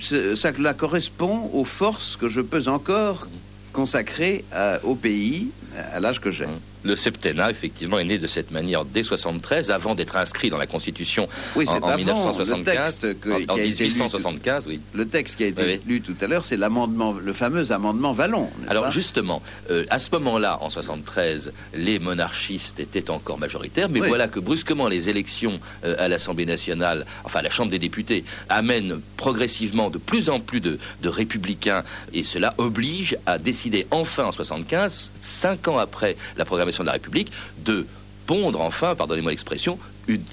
Cela 0.00 0.74
correspond 0.74 1.50
aux 1.52 1.64
forces 1.64 2.16
que 2.16 2.28
je 2.28 2.40
peux 2.40 2.68
encore 2.68 3.26
consacré 3.72 4.44
euh, 4.52 4.78
au 4.82 4.94
pays 4.94 5.48
à 5.92 6.00
l'âge 6.00 6.20
que 6.20 6.30
j'ai. 6.30 6.46
Le 6.84 6.96
septennat, 6.96 7.50
effectivement, 7.50 7.98
est 7.98 8.04
né 8.04 8.18
de 8.18 8.26
cette 8.26 8.50
manière 8.50 8.84
dès 8.84 9.02
73, 9.02 9.70
avant 9.70 9.94
d'être 9.94 10.16
inscrit 10.16 10.50
dans 10.50 10.58
la 10.58 10.66
Constitution 10.66 11.28
oui, 11.56 11.66
en, 11.68 11.78
en 11.78 11.96
1975. 11.96 13.02
Le 13.02 13.14
texte 13.14 13.50
en, 13.50 13.56
1875, 13.56 14.64
oui. 14.66 14.80
Le 14.94 15.06
texte 15.06 15.36
qui 15.36 15.44
a 15.44 15.46
été 15.46 15.80
lu 15.86 16.00
tout 16.00 16.16
à 16.20 16.26
l'heure, 16.26 16.44
c'est 16.44 16.56
l'amendement, 16.56 17.12
le 17.12 17.32
fameux 17.32 17.72
amendement 17.72 18.12
Vallon. 18.12 18.48
Alors 18.68 18.90
justement, 18.90 19.42
euh, 19.70 19.84
à 19.90 19.98
ce 19.98 20.10
moment-là, 20.12 20.58
en 20.60 20.70
73, 20.70 21.52
les 21.74 21.98
monarchistes 21.98 22.80
étaient 22.80 23.10
encore 23.10 23.38
majoritaires, 23.38 23.88
mais 23.88 24.00
voilà 24.00 24.28
que 24.28 24.40
brusquement 24.40 24.88
les 24.88 25.08
élections 25.08 25.60
euh, 25.84 25.94
à 25.98 26.08
l'Assemblée 26.08 26.46
nationale, 26.46 27.06
enfin 27.24 27.40
à 27.40 27.42
la 27.42 27.50
Chambre 27.50 27.70
des 27.70 27.78
députés, 27.78 28.24
amènent 28.48 29.00
progressivement 29.16 29.90
de 29.90 29.98
plus 29.98 30.28
en 30.28 30.40
plus 30.40 30.60
de, 30.60 30.78
de 31.02 31.08
républicains, 31.08 31.84
et 32.12 32.24
cela 32.24 32.54
oblige 32.58 33.16
à 33.26 33.38
décider 33.38 33.86
enfin 33.90 34.24
en 34.24 34.32
75, 34.32 35.10
cinq 35.20 35.68
ans 35.68 35.78
après 35.78 36.16
la 36.36 36.44
programmation 36.44 36.71
de 36.80 36.86
la 36.86 36.92
République 36.92 37.30
de 37.58 37.86
pondre 38.26 38.60
enfin, 38.60 38.94
pardonnez-moi 38.94 39.30
l'expression, 39.32 39.78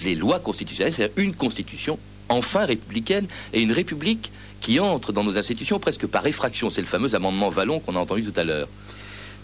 les 0.04 0.15
lois 0.15 0.39
constitutionnelles, 0.39 0.93
c'est-à-dire 0.93 1.23
une 1.23 1.36
constitution 1.36 1.99
enfin 2.30 2.65
républicaine 2.65 3.28
et 3.54 3.62
une 3.62 3.71
république 3.71 4.32
qui 4.62 4.80
entre 4.80 5.12
dans 5.12 5.23
nos 5.23 5.38
institutions 5.38 5.80
presque 5.80 6.06
par 6.06 6.25
effraction. 6.28 6.69
C'est 6.69 6.82
le 6.82 6.88
fameux 6.88 7.15
amendement 7.15 7.49
Vallon 7.49 7.80
qu'on 7.80 7.95
a 7.95 7.99
entendu 7.99 8.23
tout 8.23 8.39
à 8.39 8.43
l'heure. 8.43 8.67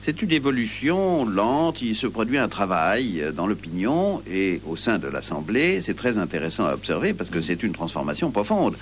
C'est 0.06 0.22
une 0.22 0.34
évolution 0.34 1.26
lente, 1.26 1.82
il 1.82 1.96
se 1.96 2.06
produit 2.06 2.38
un 2.38 2.48
travail 2.48 3.24
dans 3.36 3.48
l'opinion 3.48 4.22
et 4.32 4.62
au 4.68 4.76
sein 4.76 5.00
de 5.00 5.08
l'Assemblée. 5.08 5.82
C'est 5.82 5.96
très 5.96 6.20
intéressant 6.20 6.68
à 6.68 6.76
observer 6.76 7.16
parce 7.16 7.32
que 7.32 7.42
c'est 7.42 7.64
une 7.64 7.72
transformation 7.72 8.30
profonde. 8.30 8.76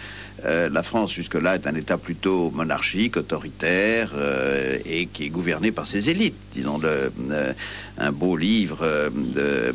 Euh, 0.44 0.68
la 0.68 0.84
France 0.84 1.14
jusque-là 1.14 1.56
est 1.56 1.66
un 1.66 1.76
État 1.76 1.98
plutôt 1.98 2.52
monarchique, 2.52 3.16
autoritaire 3.16 4.12
euh, 4.16 4.78
et 4.86 5.06
qui 5.06 5.24
est 5.24 5.30
gouverné 5.30 5.72
par 5.72 5.88
ses 5.88 6.10
élites. 6.10 6.36
Disons, 6.52 6.78
le, 6.78 7.10
euh, 7.32 7.54
un 7.98 8.12
beau 8.12 8.36
livre 8.36 9.10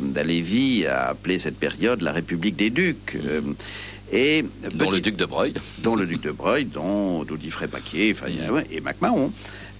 d'Alévi 0.01 0.85
a 0.85 1.07
appelé 1.09 1.39
cette 1.39 1.57
période 1.57 2.01
la 2.01 2.11
République 2.11 2.57
des 2.57 2.69
Ducs. 2.69 3.17
et 4.11 4.45
dont 4.75 4.91
le 4.91 5.01
duc 5.01 5.15
de 5.15 5.25
Breuil. 5.25 5.55
Dont 5.79 5.95
le 5.95 6.05
duc 6.05 6.21
de 6.21 6.31
Breuil, 6.31 6.65
dont 6.65 7.23
Godifrey 7.23 7.67
Paquier, 7.67 8.15
et 8.69 8.81
MacMahon. 8.81 9.31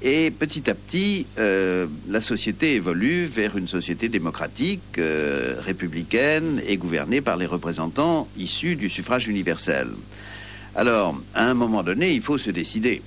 Et 0.02 0.32
petit 0.32 0.70
à 0.70 0.76
petit, 0.76 1.26
euh, 1.38 1.86
la 2.08 2.22
société 2.22 2.76
évolue 2.76 3.26
vers 3.26 3.58
une 3.58 3.68
société 3.68 4.08
démocratique, 4.08 4.98
euh, 4.98 5.56
républicaine 5.60 6.62
et 6.66 6.78
gouvernée 6.78 7.20
par 7.20 7.36
les 7.36 7.46
représentants 7.46 8.30
issus 8.38 8.78
du 8.78 8.90
suffrage 8.90 9.28
universel. 9.28 9.90
Alors, 10.76 11.20
à 11.36 11.50
un 11.50 11.54
moment 11.54 11.84
donné, 11.84 12.14
il 12.14 12.22
faut 12.22 12.38
se 12.38 12.50
décider. 12.50 13.02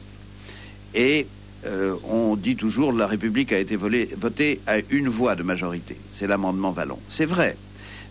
Et 0.94 1.26
euh, 1.64 1.94
on 2.10 2.36
dit 2.36 2.56
toujours 2.56 2.92
la 2.92 3.06
République 3.06 3.52
a 3.52 3.58
été 3.58 3.76
votée 3.76 4.60
à 4.66 4.76
une 4.90 5.08
voix 5.08 5.34
de 5.34 5.42
majorité. 5.42 5.96
C'est 6.12 6.26
l'amendement 6.26 6.72
Vallon. 6.72 6.98
C'est 7.08 7.24
vrai. 7.24 7.56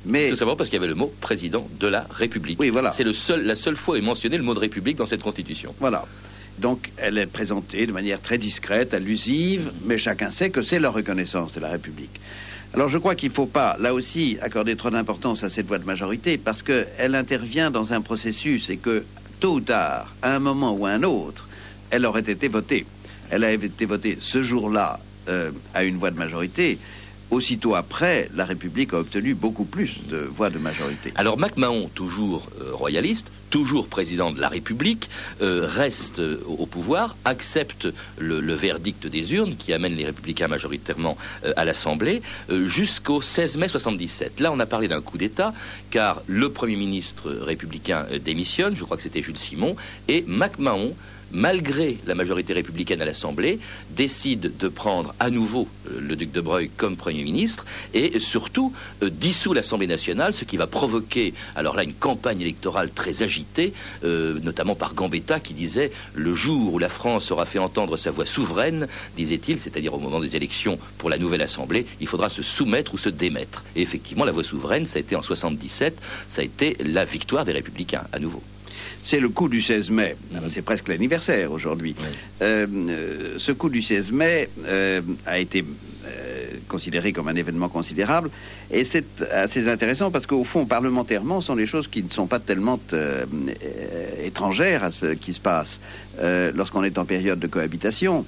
Mais... 0.06 0.30
Tout 0.30 0.36
simplement 0.36 0.56
parce 0.56 0.70
qu'il 0.72 0.78
y 0.78 0.80
avait 0.80 0.88
le 0.88 0.96
mot 0.96 1.13
président 1.22 1.67
de 1.80 1.88
la 1.88 2.08
République. 2.10 2.60
Oui, 2.60 2.70
voilà. 2.70 2.89
C'est 2.91 3.12
seul, 3.13 3.46
la 3.46 3.56
seule 3.56 3.76
fois 3.76 3.94
où 3.94 3.98
est 3.98 4.02
mentionné 4.02 4.38
le 4.38 4.44
mot 4.44 4.56
de 4.56 4.60
République 4.60 4.98
dans 4.98 5.06
cette 5.06 5.22
Constitution. 5.22 5.76
Voilà. 5.80 6.06
Donc 6.57 6.91
elle 6.97 7.17
est 7.17 7.25
présentée 7.25 7.85
de 7.85 7.91
manière 7.91 8.21
très 8.21 8.37
discrète, 8.37 8.93
allusive, 8.93 9.71
mais 9.85 9.97
chacun 9.97 10.31
sait 10.31 10.49
que 10.49 10.61
c'est 10.61 10.79
la 10.79 10.89
reconnaissance 10.89 11.53
de 11.53 11.59
la 11.59 11.69
République. 11.69 12.19
Alors 12.73 12.87
je 12.87 12.97
crois 12.97 13.15
qu'il 13.15 13.29
ne 13.29 13.33
faut 13.33 13.47
pas, 13.47 13.75
là 13.79 13.93
aussi, 13.93 14.37
accorder 14.41 14.75
trop 14.75 14.89
d'importance 14.89 15.43
à 15.43 15.49
cette 15.49 15.67
voie 15.67 15.79
de 15.79 15.85
majorité, 15.85 16.37
parce 16.37 16.63
qu'elle 16.63 17.15
intervient 17.15 17.69
dans 17.69 17.93
un 17.93 18.01
processus 18.01 18.69
et 18.69 18.77
que, 18.77 19.03
tôt 19.39 19.55
ou 19.55 19.59
tard, 19.59 20.15
à 20.21 20.35
un 20.35 20.39
moment 20.39 20.71
ou 20.71 20.85
à 20.85 20.91
un 20.91 21.03
autre, 21.03 21.49
elle 21.89 22.05
aurait 22.05 22.21
été 22.21 22.47
votée. 22.47 22.85
Elle 23.29 23.43
a 23.43 23.51
été 23.51 23.85
votée 23.85 24.17
ce 24.21 24.43
jour-là 24.43 24.99
euh, 25.27 25.51
à 25.73 25.83
une 25.83 25.97
voix 25.97 26.11
de 26.11 26.17
majorité. 26.17 26.77
Aussitôt 27.32 27.76
après, 27.76 28.30
la 28.36 28.44
République 28.44 28.94
a 28.94 29.00
obtenu 29.00 29.34
beaucoup 29.34 29.63
plus 29.63 30.02
de 30.10 30.17
voix 30.17 30.50
de 30.50 30.60
majorité. 30.60 31.13
Alors 31.15 31.38
MacMahon, 31.38 31.89
toujours 31.96 32.50
euh, 32.60 32.74
royaliste, 32.74 33.32
toujours 33.50 33.88
président 33.88 34.32
de 34.32 34.41
la 34.41 34.50
République, 34.50 35.10
euh, 35.41 35.65
reste 35.65 36.20
euh, 36.20 36.44
au 36.46 36.65
pouvoir, 36.65 37.15
accepte 37.24 37.88
le, 38.17 38.54
verdict 38.54 39.08
des 39.08 39.34
urnes 39.34 39.56
qui 39.56 39.72
amène 39.72 39.96
les 39.96 40.04
républicains 40.04 40.50
majoritairement 40.50 41.17
à 41.56 41.63
l'Assemblée 41.63 42.22
jusqu'au 42.50 43.22
16 43.22 43.58
mai 43.58 43.70
77. 43.70 44.41
Là, 44.41 44.52
on 44.52 44.60
a 44.60 44.65
parlé 44.65 44.89
d'un 44.89 45.02
coup 45.02 45.17
d'État 45.17 45.54
car 45.89 46.22
le 46.28 46.50
Premier 46.50 46.76
ministre 46.76 47.32
républicain 47.32 48.08
démissionne, 48.26 48.76
je 48.76 48.84
crois 48.84 48.98
que 48.98 49.04
c'était 49.04 49.22
Jules 49.22 49.39
Simon, 49.39 49.78
et 50.10 50.26
MacMahon 50.28 50.94
malgré 51.32 51.98
la 52.06 52.15
majorité 52.15 52.54
républicaine 52.54 53.02
à 53.02 53.06
l'Assemblée, 53.06 53.60
décide 53.91 54.58
de 54.58 54.67
prendre 54.67 55.13
à 55.20 55.30
nouveau 55.30 55.67
euh, 55.88 56.00
le 56.00 56.15
duc 56.15 56.32
de 56.32 56.41
Broglie 56.41 56.70
comme 56.78 56.96
Premier 56.96 57.24
ministre 57.24 57.65
et 57.94 58.20
surtout 58.20 58.74
euh, 59.04 59.10
dissout 59.10 59.54
l'Assemblée 59.54 59.88
nationale, 59.88 60.34
ce 60.34 60.46
qui 60.46 60.58
va 60.58 60.67
provoquer 60.67 61.34
alors 61.56 61.76
là 61.76 61.84
une 61.84 61.94
campagne 61.94 62.41
électorale 62.41 62.91
très 62.91 63.24
agitée, 63.24 63.74
euh, 64.04 64.39
notamment 64.41 64.76
par 64.76 64.94
Gambetta 64.94 65.39
qui 65.39 65.54
disait 65.54 65.91
le 66.13 66.34
jour 66.34 66.74
où 66.74 66.80
la 66.80 66.89
France 66.89 67.32
aura 67.32 67.46
fait 67.46 67.60
entendre 67.60 67.98
sa 67.98 68.12
voix 68.12 68.26
souveraine, 68.26 68.88
disait-il, 69.17 69.60
c'est-à-dire 69.60 69.94
au 69.94 70.00
moment 70.00 70.20
des 70.20 70.36
élections 70.36 70.78
pour 70.98 71.10
la 71.10 71.17
nouvelle 71.17 71.41
Assemblée, 71.41 71.86
il 72.00 72.08
faudra 72.08 72.30
se 72.30 72.44
soumettre 72.44 72.94
ou 72.94 72.98
se 72.98 73.10
démettre. 73.10 73.63
Et 73.76 73.82
effectivement, 73.82 74.26
la 74.26 74.32
voix 74.32 74.44
souveraine, 74.44 74.86
ça 74.86 74.98
a 74.98 75.02
été 75.02 75.15
en 75.15 75.22
77, 75.22 75.98
ça 76.30 76.41
a 76.41 76.46
été 76.46 76.76
la 76.84 77.06
victoire 77.06 77.46
des 77.46 77.52
républicains 77.52 78.04
à 78.12 78.20
nouveau. 78.20 78.41
C'est 79.04 79.20
le 79.20 79.30
coup 79.30 79.50
du 79.50 79.62
16 79.62 79.89
mai. 79.89 80.15
C'est 80.50 80.62
presque 80.62 80.88
l'anniversaire 80.88 81.52
aujourd'hui. 81.52 81.96
Euh, 82.41 82.65
euh, 82.67 83.36
ce 83.38 83.52
coup 83.52 83.70
du 83.70 83.82
16 83.82 84.12
mai 84.12 84.50
euh, 84.65 85.02
a 85.26 85.39
été 85.39 85.63
euh, 85.63 86.46
considéré 86.67 87.12
comme 87.12 87.28
un 87.28 87.36
événement 87.36 87.70
considérable. 87.70 88.30
Et 88.70 88.84
c'est 88.86 89.22
assez 89.32 89.67
intéressant 89.67 90.12
parce 90.12 90.26
qu'au 90.26 90.44
fond, 90.44 90.65
parlementairement, 90.65 91.41
ce 91.41 91.48
sont 91.48 91.56
des 91.56 91.67
choses 91.67 91.88
qui 91.88 92.04
ne 92.04 92.10
sont 92.10 92.28
pas 92.28 92.39
tellement 92.39 92.80
étrangères 94.24 94.84
à 94.84 94.91
ce 94.91 95.08
qui 95.08 95.34
se 95.34 95.39
passe 95.39 95.80
lorsqu'on 96.54 96.84
est 96.84 96.98
en 96.98 97.06
période 97.06 97.39
de 97.39 97.48
cohabitation. 97.48 98.26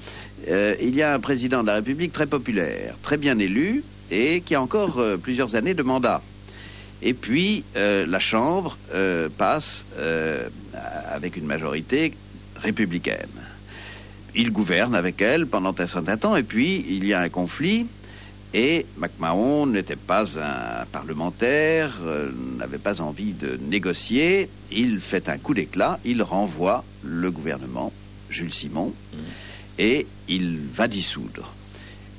Il 0.47 0.95
y 0.95 1.01
a 1.01 1.13
un 1.13 1.19
président 1.19 1.61
de 1.61 1.67
la 1.67 1.75
République 1.75 2.11
très 2.11 2.27
populaire, 2.27 2.95
très 3.01 3.17
bien 3.17 3.39
élu 3.39 3.83
et 4.11 4.41
qui 4.41 4.55
a 4.55 4.61
encore 4.61 5.01
plusieurs 5.21 5.55
années 5.55 5.73
de 5.73 5.83
mandat. 5.83 6.21
Et 7.05 7.13
puis, 7.13 7.65
euh, 7.75 8.05
la 8.07 8.19
Chambre 8.19 8.77
euh, 8.93 9.27
passe 9.37 9.85
euh, 9.97 10.47
avec 11.11 11.35
une 11.35 11.45
majorité 11.45 12.13
républicaine. 12.55 13.27
Il 14.35 14.51
gouverne 14.51 14.95
avec 14.95 15.21
elle 15.21 15.45
pendant 15.45 15.75
un 15.77 15.85
certain 15.85 16.15
temps, 16.15 16.37
et 16.37 16.43
puis 16.43 16.85
il 16.89 17.05
y 17.05 17.13
a 17.13 17.19
un 17.19 17.27
conflit, 17.27 17.85
et 18.53 18.85
MacMahon 18.97 19.67
n'était 19.67 19.97
pas 19.97 20.23
un 20.39 20.85
parlementaire, 20.85 21.91
n'avait 22.57 22.77
pas 22.77 23.01
envie 23.01 23.33
de 23.33 23.59
négocier. 23.69 24.49
Il 24.71 24.99
fait 24.99 25.27
un 25.27 25.37
coup 25.37 25.53
d'éclat, 25.53 25.99
il 26.05 26.23
renvoie 26.23 26.83
le 27.03 27.29
gouvernement, 27.31 27.91
Jules 28.29 28.53
Simon, 28.53 28.93
et 29.77 30.07
il 30.29 30.57
va 30.73 30.87
dissoudre. 30.87 31.53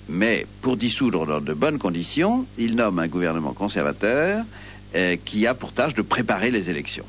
Mais 0.09 0.47
pour 0.61 0.77
dissoudre 0.77 1.27
dans 1.27 1.41
de 1.41 1.55
bonnes 1.55 1.79
conditions, 1.79 2.47
il 2.59 2.77
nomme 2.77 2.99
un 2.99 3.09
gouvernement 3.09 3.55
conservateur 3.55 4.45
euh, 4.95 5.17
qui 5.25 5.47
a 5.47 5.55
pour 5.55 5.73
tâche 5.73 5.95
de 5.95 6.03
préparer 6.03 6.51
les 6.51 6.71
élections. 6.71 7.07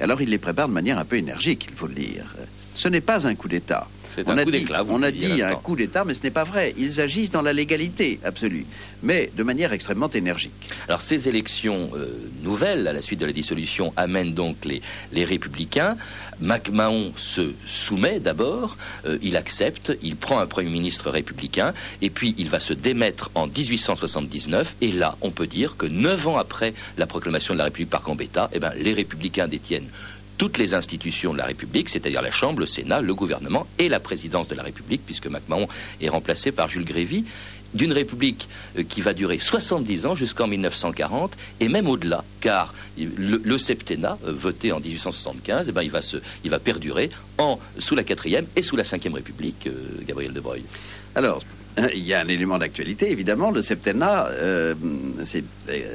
Alors 0.00 0.20
il 0.20 0.30
les 0.30 0.38
prépare 0.38 0.68
de 0.68 0.72
manière 0.72 0.98
un 0.98 1.04
peu 1.04 1.16
énergique, 1.16 1.66
il 1.68 1.74
faut 1.74 1.86
le 1.86 1.94
dire. 1.94 2.34
Ce 2.74 2.88
n'est 2.88 3.00
pas 3.00 3.26
un 3.26 3.34
coup 3.34 3.48
d'État. 3.48 3.88
C'est 4.16 4.26
On 4.26 4.32
un 4.32 4.38
a 4.38 4.44
coup 4.44 4.50
dit, 4.50 4.60
d'éclat, 4.60 4.82
on 4.88 5.02
a 5.02 5.08
un 5.08 5.54
coup 5.56 5.76
d'État, 5.76 6.04
mais 6.06 6.14
ce 6.14 6.22
n'est 6.22 6.30
pas 6.30 6.44
vrai. 6.44 6.74
Ils 6.78 7.00
agissent 7.02 7.30
dans 7.30 7.42
la 7.42 7.52
légalité 7.52 8.18
absolue, 8.24 8.64
mais 9.02 9.30
de 9.36 9.42
manière 9.42 9.74
extrêmement 9.74 10.08
énergique. 10.08 10.52
Alors 10.88 11.02
ces 11.02 11.28
élections 11.28 11.90
euh, 11.94 12.06
nouvelles, 12.42 12.88
à 12.88 12.94
la 12.94 13.02
suite 13.02 13.20
de 13.20 13.26
la 13.26 13.32
dissolution, 13.32 13.92
amènent 13.94 14.32
donc 14.32 14.64
les, 14.64 14.80
les 15.12 15.26
républicains. 15.26 15.98
MacMahon 16.40 17.12
se 17.16 17.52
soumet 17.66 18.20
d'abord, 18.20 18.78
euh, 19.04 19.18
il 19.22 19.36
accepte, 19.36 19.92
il 20.02 20.16
prend 20.16 20.38
un 20.38 20.46
Premier 20.46 20.70
ministre 20.70 21.10
républicain, 21.10 21.74
et 22.00 22.08
puis 22.08 22.34
il 22.38 22.48
va 22.48 22.60
se 22.60 22.72
démettre 22.72 23.30
en 23.34 23.46
1879, 23.46 24.76
et 24.80 24.92
là, 24.92 25.16
on 25.20 25.30
peut 25.30 25.46
dire 25.46 25.76
que 25.76 25.86
neuf 25.86 26.26
ans 26.26 26.38
après 26.38 26.72
la 26.96 27.06
proclamation 27.06 27.52
de 27.54 27.58
la 27.58 27.64
République 27.64 27.90
par 27.90 28.02
Gambetta, 28.02 28.50
eh 28.52 28.58
ben, 28.58 28.72
les 28.78 28.92
républicains 28.92 29.48
détiennent 29.48 29.88
toutes 30.38 30.58
les 30.58 30.74
institutions 30.74 31.32
de 31.32 31.38
la 31.38 31.46
République, 31.46 31.88
c'est-à-dire 31.88 32.22
la 32.22 32.30
Chambre, 32.30 32.60
le 32.60 32.66
Sénat, 32.66 33.00
le 33.00 33.14
gouvernement 33.14 33.66
et 33.78 33.88
la 33.88 34.00
présidence 34.00 34.48
de 34.48 34.54
la 34.54 34.62
République, 34.62 35.02
puisque 35.04 35.26
MacMahon 35.26 35.68
est 36.00 36.08
remplacé 36.08 36.52
par 36.52 36.68
Jules 36.68 36.84
Grévy, 36.84 37.24
d'une 37.74 37.92
République 37.92 38.48
euh, 38.78 38.82
qui 38.82 39.00
va 39.00 39.12
durer 39.12 39.38
70 39.38 40.06
ans 40.06 40.14
jusqu'en 40.14 40.46
1940 40.46 41.36
et 41.60 41.68
même 41.68 41.88
au-delà, 41.88 42.24
car 42.40 42.74
le, 42.96 43.58
septennat 43.58 44.18
euh, 44.26 44.32
voté 44.32 44.72
en 44.72 44.80
1875, 44.80 45.66
eh 45.68 45.72
ben, 45.72 45.82
il, 45.82 45.90
va 45.90 46.02
se, 46.02 46.16
il 46.44 46.50
va 46.50 46.58
perdurer 46.58 47.10
en, 47.38 47.58
sous 47.78 47.94
la 47.94 48.04
quatrième 48.04 48.46
et 48.56 48.62
sous 48.62 48.76
la 48.76 48.84
cinquième 48.84 49.14
République, 49.14 49.66
euh, 49.66 49.72
Gabriel 50.06 50.32
de 50.32 50.40
Broglie. 50.40 50.64
Alors, 51.14 51.42
il 51.94 52.06
y 52.06 52.14
a 52.14 52.20
un 52.20 52.28
élément 52.28 52.58
d'actualité, 52.58 53.10
évidemment, 53.10 53.50
le 53.50 53.62
septennat. 53.62 54.28
euh, 54.28 54.74
c'est 55.24 55.44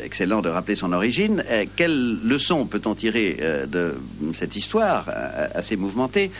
excellent 0.03 0.41
de 0.41 0.49
rappeler 0.49 0.75
son 0.75 0.93
origine. 0.93 1.43
Euh, 1.49 1.65
quelle 1.75 2.19
leçon 2.23 2.65
peut-on 2.67 2.93
tirer 2.95 3.37
euh, 3.41 3.65
de 3.65 3.95
cette 4.33 4.55
histoire 4.55 5.05
euh, 5.09 5.47
assez 5.55 5.75
mouvementée? 5.77 6.31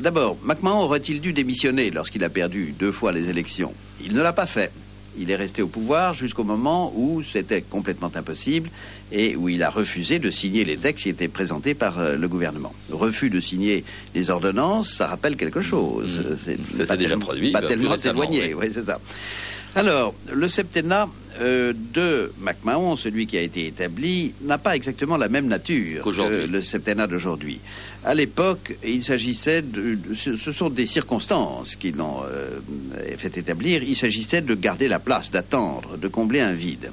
D'abord, 0.00 0.36
MacMahon 0.42 0.82
aurait-il 0.82 1.20
dû 1.20 1.32
démissionner 1.32 1.90
lorsqu'il 1.90 2.22
a 2.22 2.28
perdu 2.28 2.74
deux 2.78 2.92
fois 2.92 3.12
les 3.12 3.30
élections? 3.30 3.72
Il 4.04 4.14
ne 4.14 4.20
l'a 4.22 4.32
pas 4.32 4.46
fait. 4.46 4.70
Il 5.18 5.30
est 5.30 5.36
resté 5.36 5.62
au 5.62 5.68
pouvoir 5.68 6.14
jusqu'au 6.14 6.44
moment 6.44 6.92
où 6.94 7.22
c'était 7.22 7.62
complètement 7.62 8.10
impossible 8.14 8.70
et 9.12 9.36
où 9.36 9.48
il 9.48 9.62
a 9.62 9.70
refusé 9.70 10.18
de 10.18 10.30
signer 10.30 10.64
les 10.64 10.76
textes 10.76 11.04
qui 11.04 11.08
étaient 11.08 11.28
présentés 11.28 11.74
par 11.74 11.98
euh, 11.98 12.16
le 12.16 12.28
gouvernement. 12.28 12.74
Refus 12.90 13.30
de 13.30 13.40
signer 13.40 13.84
les 14.14 14.30
ordonnances, 14.30 14.90
ça 14.90 15.06
rappelle 15.06 15.36
quelque 15.36 15.60
chose. 15.60 16.24
C'est 16.38 16.56
Mmh. 16.56 16.86
S'est 16.86 16.96
déjà 16.96 17.16
produit, 17.16 17.52
Pas 17.52 17.60
bah, 17.60 17.68
tellement 17.68 17.96
éloigné, 17.96 18.54
oui. 18.54 18.66
oui, 18.66 18.70
c'est 18.72 18.84
ça. 18.84 18.98
Alors, 19.74 20.14
le 20.32 20.48
septennat 20.48 21.08
euh, 21.40 21.72
de 21.94 22.32
MacMahon, 22.40 22.96
celui 22.96 23.26
qui 23.26 23.36
a 23.36 23.42
été 23.42 23.66
établi, 23.66 24.32
n'a 24.42 24.58
pas 24.58 24.76
exactement 24.76 25.16
la 25.16 25.28
même 25.28 25.46
nature 25.46 26.04
que 26.04 26.46
le 26.46 26.62
septennat 26.62 27.06
d'aujourd'hui. 27.06 27.60
À 28.04 28.14
l'époque, 28.14 28.76
il 28.84 29.02
s'agissait 29.02 29.62
de, 29.62 29.98
ce 30.14 30.52
sont 30.52 30.70
des 30.70 30.86
circonstances 30.86 31.76
qui 31.76 31.92
l'ont 31.92 32.22
euh, 32.24 32.58
fait 33.18 33.36
établir. 33.36 33.82
Il 33.82 33.96
s'agissait 33.96 34.42
de 34.42 34.54
garder 34.54 34.88
la 34.88 34.98
place, 34.98 35.30
d'attendre, 35.30 35.96
de 35.96 36.08
combler 36.08 36.40
un 36.40 36.52
vide. 36.52 36.90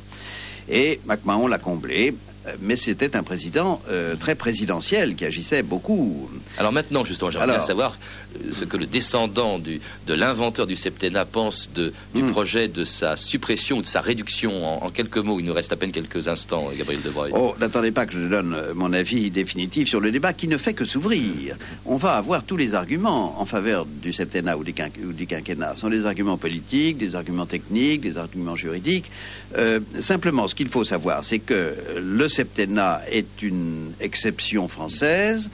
Et 0.69 0.99
MacMahon 1.05 1.47
l'a 1.47 1.59
comblé, 1.59 2.13
mais 2.61 2.75
c'était 2.75 3.15
un 3.15 3.23
président 3.23 3.81
euh, 3.89 4.15
très 4.15 4.35
présidentiel 4.35 5.15
qui 5.15 5.25
agissait 5.25 5.63
beaucoup. 5.63 6.29
Alors 6.57 6.71
maintenant, 6.71 7.03
justement, 7.05 7.31
j'aimerais 7.31 7.47
bien 7.47 7.61
savoir 7.61 7.97
euh, 8.35 8.51
ce 8.51 8.65
que 8.65 8.77
le 8.77 8.85
descendant 8.85 9.59
du, 9.59 9.79
de 10.07 10.13
l'inventeur 10.13 10.67
du 10.67 10.75
septennat 10.75 11.25
pense 11.25 11.69
de, 11.73 11.93
du 12.13 12.23
Hmm. 12.23 12.31
projet 12.31 12.67
de 12.67 12.83
sa 12.85 13.15
suppression 13.17 13.77
ou 13.77 13.81
de 13.81 13.87
sa 13.87 14.01
réduction. 14.01 14.65
En, 14.65 14.85
en 14.85 14.89
quelques 14.89 15.17
mots, 15.17 15.39
il 15.39 15.45
nous 15.45 15.53
reste 15.53 15.71
à 15.73 15.75
peine 15.75 15.91
quelques 15.91 16.27
instants, 16.27 16.69
Gabriel 16.77 17.01
de 17.01 17.09
Broglie. 17.09 17.33
Oh, 17.35 17.55
n'attendez 17.59 17.91
pas 17.91 18.05
que 18.05 18.13
je 18.13 18.19
donne 18.27 18.53
euh, 18.53 18.73
mon 18.73 18.91
avis 18.93 19.29
définitif 19.29 19.87
sur 19.89 19.99
le 19.99 20.11
débat 20.11 20.33
qui 20.33 20.47
ne 20.47 20.57
fait 20.57 20.73
que 20.73 20.85
s'ouvrir. 20.85 21.55
On 21.85 21.95
va 21.97 22.13
avoir 22.13 22.43
tous 22.43 22.57
les 22.57 22.75
arguments 22.75 23.39
en 23.41 23.45
faveur 23.45 23.85
du 23.85 24.13
septennat 24.13 24.57
ou 24.57 24.63
du, 24.63 24.73
quinqu- 24.73 25.03
ou 25.05 25.13
du 25.13 25.27
quinquennat. 25.27 25.73
Ce 25.75 25.81
sont 25.81 25.89
des 25.89 26.05
arguments 26.05 26.37
politiques, 26.37 26.97
des 26.97 27.15
arguments 27.15 27.45
techniques, 27.45 28.01
des 28.01 28.17
arguments 28.17 28.55
juridiques. 28.55 29.11
Euh, 29.57 29.79
simplement, 29.99 30.47
ce 30.47 30.55
qu'il 30.55 30.67
faut 30.69 30.83
savoir, 30.85 31.23
c'est 31.23 31.39
que 31.39 31.75
le 31.97 32.29
septennat 32.33 33.01
est 33.11 33.41
une 33.41 33.93
exception 33.99 34.67
française. 34.67 35.49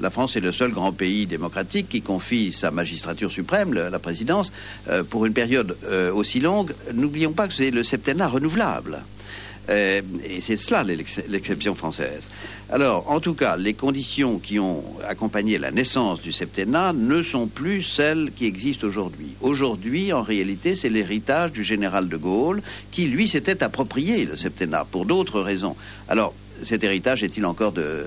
La 0.00 0.10
France 0.10 0.34
est 0.36 0.40
le 0.40 0.50
seul 0.50 0.72
grand 0.72 0.92
pays 0.92 1.26
démocratique 1.26 1.88
qui 1.88 2.00
confie 2.02 2.50
sa 2.52 2.70
magistrature 2.72 3.30
suprême, 3.30 3.72
le- 3.72 3.88
la 3.90 3.98
présidence, 4.00 4.50
euh, 4.88 5.04
pour 5.04 5.24
une 5.24 5.32
période 5.32 5.76
euh, 5.84 6.12
aussi 6.12 6.40
longue. 6.40 6.72
N'oublions 6.92 7.32
pas 7.32 7.46
que 7.46 7.54
c'est 7.54 7.70
le 7.70 7.84
septennat 7.84 8.26
renouvelable. 8.26 9.04
Euh, 9.70 10.02
et 10.24 10.40
c'est 10.40 10.56
cela 10.56 10.82
l'ex- 10.84 11.22
l'exception 11.28 11.74
française. 11.74 12.22
Alors, 12.70 13.10
en 13.10 13.20
tout 13.20 13.34
cas, 13.34 13.56
les 13.56 13.74
conditions 13.74 14.38
qui 14.38 14.58
ont 14.58 14.82
accompagné 15.08 15.58
la 15.58 15.70
naissance 15.70 16.20
du 16.20 16.32
septennat 16.32 16.92
ne 16.92 17.22
sont 17.22 17.46
plus 17.46 17.82
celles 17.82 18.30
qui 18.34 18.46
existent 18.46 18.86
aujourd'hui. 18.86 19.28
Aujourd'hui, 19.40 20.12
en 20.12 20.22
réalité, 20.22 20.74
c'est 20.74 20.88
l'héritage 20.88 21.52
du 21.52 21.62
général 21.62 22.08
de 22.08 22.16
Gaulle 22.16 22.62
qui, 22.90 23.06
lui, 23.06 23.28
s'était 23.28 23.62
approprié 23.62 24.24
le 24.24 24.36
septennat 24.36 24.86
pour 24.90 25.04
d'autres 25.04 25.40
raisons. 25.40 25.76
Alors, 26.08 26.34
cet 26.62 26.84
héritage 26.84 27.22
est-il 27.22 27.44
encore 27.46 27.72
de, 27.72 28.04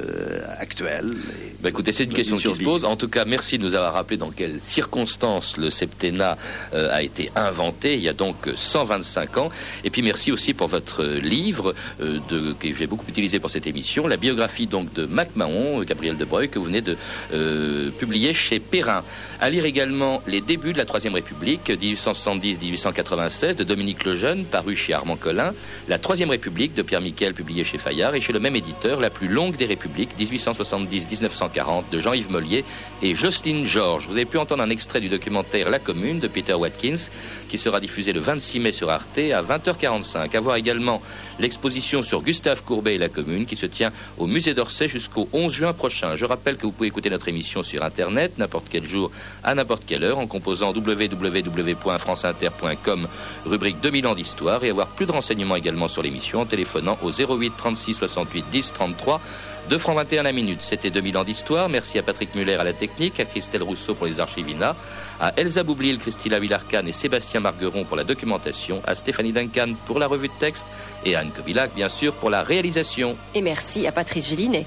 actuel 0.59 1.15
bah 1.59 1.69
écoutez, 1.69 1.91
c'est 1.91 2.03
une 2.03 2.13
question 2.13 2.37
qui 2.37 2.53
se 2.53 2.63
pose. 2.63 2.85
En 2.85 2.95
tout 2.95 3.07
cas, 3.07 3.25
merci 3.25 3.57
de 3.57 3.63
nous 3.63 3.73
avoir 3.73 3.93
rappelé 3.93 4.17
dans 4.17 4.29
quelles 4.29 4.59
circonstances 4.61 5.57
le 5.57 5.71
septennat 5.71 6.37
euh, 6.75 6.93
a 6.93 7.01
été 7.01 7.31
inventé, 7.35 7.95
il 7.95 8.01
y 8.01 8.09
a 8.09 8.13
donc 8.13 8.35
125 8.55 9.37
ans. 9.37 9.49
Et 9.83 9.89
puis 9.89 10.03
merci 10.03 10.31
aussi 10.31 10.53
pour 10.53 10.67
votre 10.67 11.03
livre 11.03 11.73
euh, 11.99 12.19
de, 12.29 12.53
que 12.53 12.75
j'ai 12.75 12.85
beaucoup 12.85 13.05
utilisé 13.09 13.39
pour 13.39 13.49
cette 13.49 13.65
émission, 13.65 14.05
la 14.07 14.17
biographie 14.17 14.67
donc 14.67 14.93
de 14.93 15.07
Mac 15.07 15.35
Mahon, 15.35 15.81
Gabriel 15.81 16.15
Debreuil, 16.15 16.47
que 16.47 16.59
vous 16.59 16.65
venez 16.65 16.81
de 16.81 16.95
euh, 17.33 17.89
publier 17.89 18.35
chez 18.35 18.59
Perrin. 18.59 19.03
À 19.41 19.49
lire 19.49 19.65
également 19.65 20.21
Les 20.27 20.41
débuts 20.41 20.73
de 20.73 20.77
la 20.77 20.85
Troisième 20.85 21.15
République, 21.15 21.71
1870-1896, 21.71 23.55
de 23.55 23.63
Dominique 23.63 24.05
Lejeune, 24.05 24.45
paru 24.45 24.75
chez 24.75 24.93
Armand 24.93 25.15
Collin, 25.15 25.55
La 25.87 25.97
Troisième 25.97 26.29
République 26.29 26.75
de 26.75 26.83
Pierre 26.83 27.01
Miquel, 27.01 27.33
publié 27.33 27.63
chez 27.63 27.79
Fayard, 27.79 28.13
et 28.13 28.21
chez 28.21 28.33
le 28.37 28.43
même 28.43 28.55
éditeur, 28.55 28.99
La 28.99 29.09
plus 29.09 29.27
longue 29.27 29.57
des 29.57 29.65
républiques, 29.65 30.11
1870-1940 30.19 31.85
de 31.91 31.99
Jean-Yves 31.99 32.31
Mollier 32.31 32.63
et 33.01 33.15
Jocelyne 33.15 33.65
Georges. 33.65 34.05
Vous 34.07 34.13
avez 34.13 34.25
pu 34.25 34.37
entendre 34.37 34.61
un 34.61 34.69
extrait 34.69 35.01
du 35.01 35.09
documentaire 35.09 35.71
La 35.71 35.79
Commune 35.79 36.19
de 36.19 36.27
Peter 36.27 36.53
Watkins 36.53 37.09
qui 37.49 37.57
sera 37.57 37.79
diffusé 37.79 38.13
le 38.13 38.19
26 38.19 38.59
mai 38.59 38.71
sur 38.71 38.91
Arte 38.91 39.17
à 39.17 39.41
20h45. 39.41 40.37
À 40.37 40.39
voir 40.39 40.55
également 40.55 41.01
l'exposition 41.39 42.03
sur 42.03 42.21
Gustave 42.21 42.61
Courbet 42.61 42.93
et 42.93 42.99
La 42.99 43.09
Commune 43.09 43.47
qui 43.47 43.55
se 43.55 43.65
tient 43.65 43.91
au 44.19 44.27
musée 44.27 44.53
d'Orsay 44.53 44.87
jusqu'au 44.87 45.27
11 45.33 45.51
juin 45.51 45.73
prochain. 45.73 46.15
Je 46.15 46.25
rappelle 46.25 46.57
que 46.57 46.67
vous 46.67 46.71
pouvez 46.71 46.89
écouter 46.89 47.09
notre 47.09 47.29
émission 47.29 47.63
sur 47.63 47.83
Internet 47.83 48.33
n'importe 48.37 48.67
quel 48.69 48.85
jour 48.85 49.09
à 49.43 49.55
n'importe 49.55 49.81
quelle 49.87 50.03
heure 50.03 50.19
en 50.19 50.27
composant 50.27 50.71
www.franceinter.com 50.73 53.07
rubrique 53.47 53.79
2000 53.81 54.05
ans 54.05 54.13
d'histoire 54.13 54.63
et 54.63 54.69
avoir 54.69 54.89
plus 54.89 55.07
de 55.07 55.11
renseignements 55.11 55.55
également 55.55 55.87
sur 55.87 56.03
l'émission 56.03 56.41
en 56.41 56.45
téléphonant 56.45 56.99
au 57.01 57.09
08 57.09 57.53
36 57.57 57.95
68 58.27 58.45
10 58.51 58.73
33 58.73 59.21
2 59.69 59.77
francs 59.77 59.95
21 59.97 60.23
la 60.23 60.31
minute. 60.31 60.61
C'était 60.61 60.89
2000 60.89 61.17
ans 61.17 61.23
d'histoire. 61.25 61.67
Merci 61.67 61.99
à 61.99 62.03
Patrick 62.03 62.33
Muller 62.35 62.55
à 62.55 62.63
la 62.63 62.71
technique, 62.71 63.19
à 63.19 63.25
Christelle 63.25 63.63
Rousseau 63.63 63.95
pour 63.95 64.07
les 64.07 64.19
archivina, 64.21 64.75
à 65.19 65.33
Elsa 65.35 65.63
Boublil, 65.63 65.99
Christina 65.99 66.39
Villarcan 66.39 66.85
et 66.85 66.93
Sébastien 66.93 67.41
Margueron 67.41 67.83
pour 67.83 67.97
la 67.97 68.05
documentation, 68.05 68.81
à 68.87 68.95
Stéphanie 68.95 69.33
Duncan 69.33 69.73
pour 69.85 69.99
la 69.99 70.07
revue 70.07 70.29
de 70.29 70.33
texte 70.39 70.65
et 71.03 71.15
à 71.15 71.19
Anne 71.19 71.31
Kobilac, 71.31 71.71
bien 71.75 71.89
sûr, 71.89 72.13
pour 72.13 72.29
la 72.29 72.43
réalisation. 72.43 73.17
Et 73.35 73.41
merci 73.41 73.87
à 73.87 73.91
Patrice 73.91 74.29
Gélinet. 74.29 74.65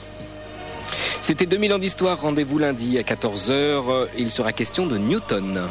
C'était 1.23 1.46
2000 1.46 1.75
ans 1.75 1.79
d'histoire. 1.79 2.20
Rendez-vous 2.20 2.59
lundi 2.59 2.99
à 2.99 3.03
14h. 3.03 4.09
Il 4.18 4.31
sera 4.31 4.53
question 4.53 4.87
de 4.87 4.99
Newton. 4.99 5.62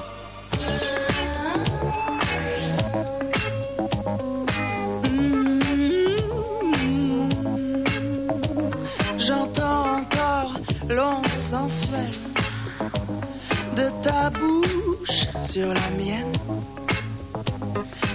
Bouche 14.30 15.28
sur 15.42 15.68
la 15.68 15.90
mienne. 15.98 16.34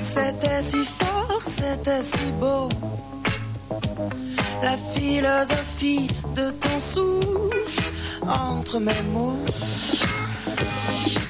C'était 0.03 0.63
si 0.63 0.85
fort, 0.85 1.43
c'était 1.47 2.03
si 2.03 2.27
beau. 2.41 2.69
La 4.63 4.77
philosophie 4.95 6.09
de 6.37 6.51
ton 6.51 6.81
souffle 6.81 7.93
entre 8.29 8.79
mes 8.79 9.03
mots. 9.13 9.39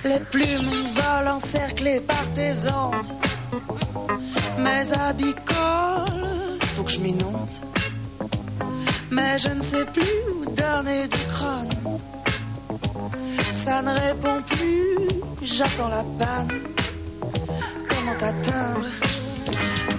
Les 0.04 0.20
plumes 0.30 0.74
volent 0.94 1.36
encerclées 1.36 2.00
par 2.00 2.24
tes 2.34 2.52
ondes. 2.68 3.12
Mes 4.58 4.92
habits 4.92 5.34
collent, 5.46 6.58
faut 6.76 6.84
que 6.84 6.92
je 6.92 7.00
m'inonde. 7.00 7.56
Mais 9.10 9.38
je 9.38 9.48
ne 9.48 9.62
sais 9.62 9.84
plus 9.86 10.14
où 10.30 10.44
donner 10.44 11.08
du 11.08 11.18
crâne 11.28 11.73
ça 13.64 13.80
ne 13.80 13.92
répond 14.08 14.42
plus, 14.50 15.08
j'attends 15.42 15.88
la 15.88 16.04
panne. 16.18 16.52
Comment 17.88 18.16
t'atteindre? 18.18 18.90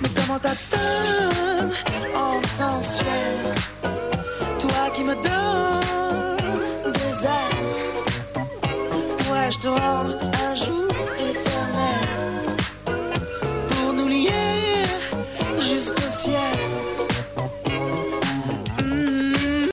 Mais 0.02 0.10
comment 0.16 0.40
t'atteindre? 0.40 1.76
En 2.16 2.36
sensuel. 2.60 3.40
Toi 4.60 4.82
qui 4.94 5.04
me 5.04 5.16
donnes 5.16 6.94
des 6.94 7.16
ailes, 7.38 7.64
pourrais-je 9.18 9.60
te 9.60 9.68
rendre 9.68 10.14
un 10.48 10.56
jour 10.56 10.88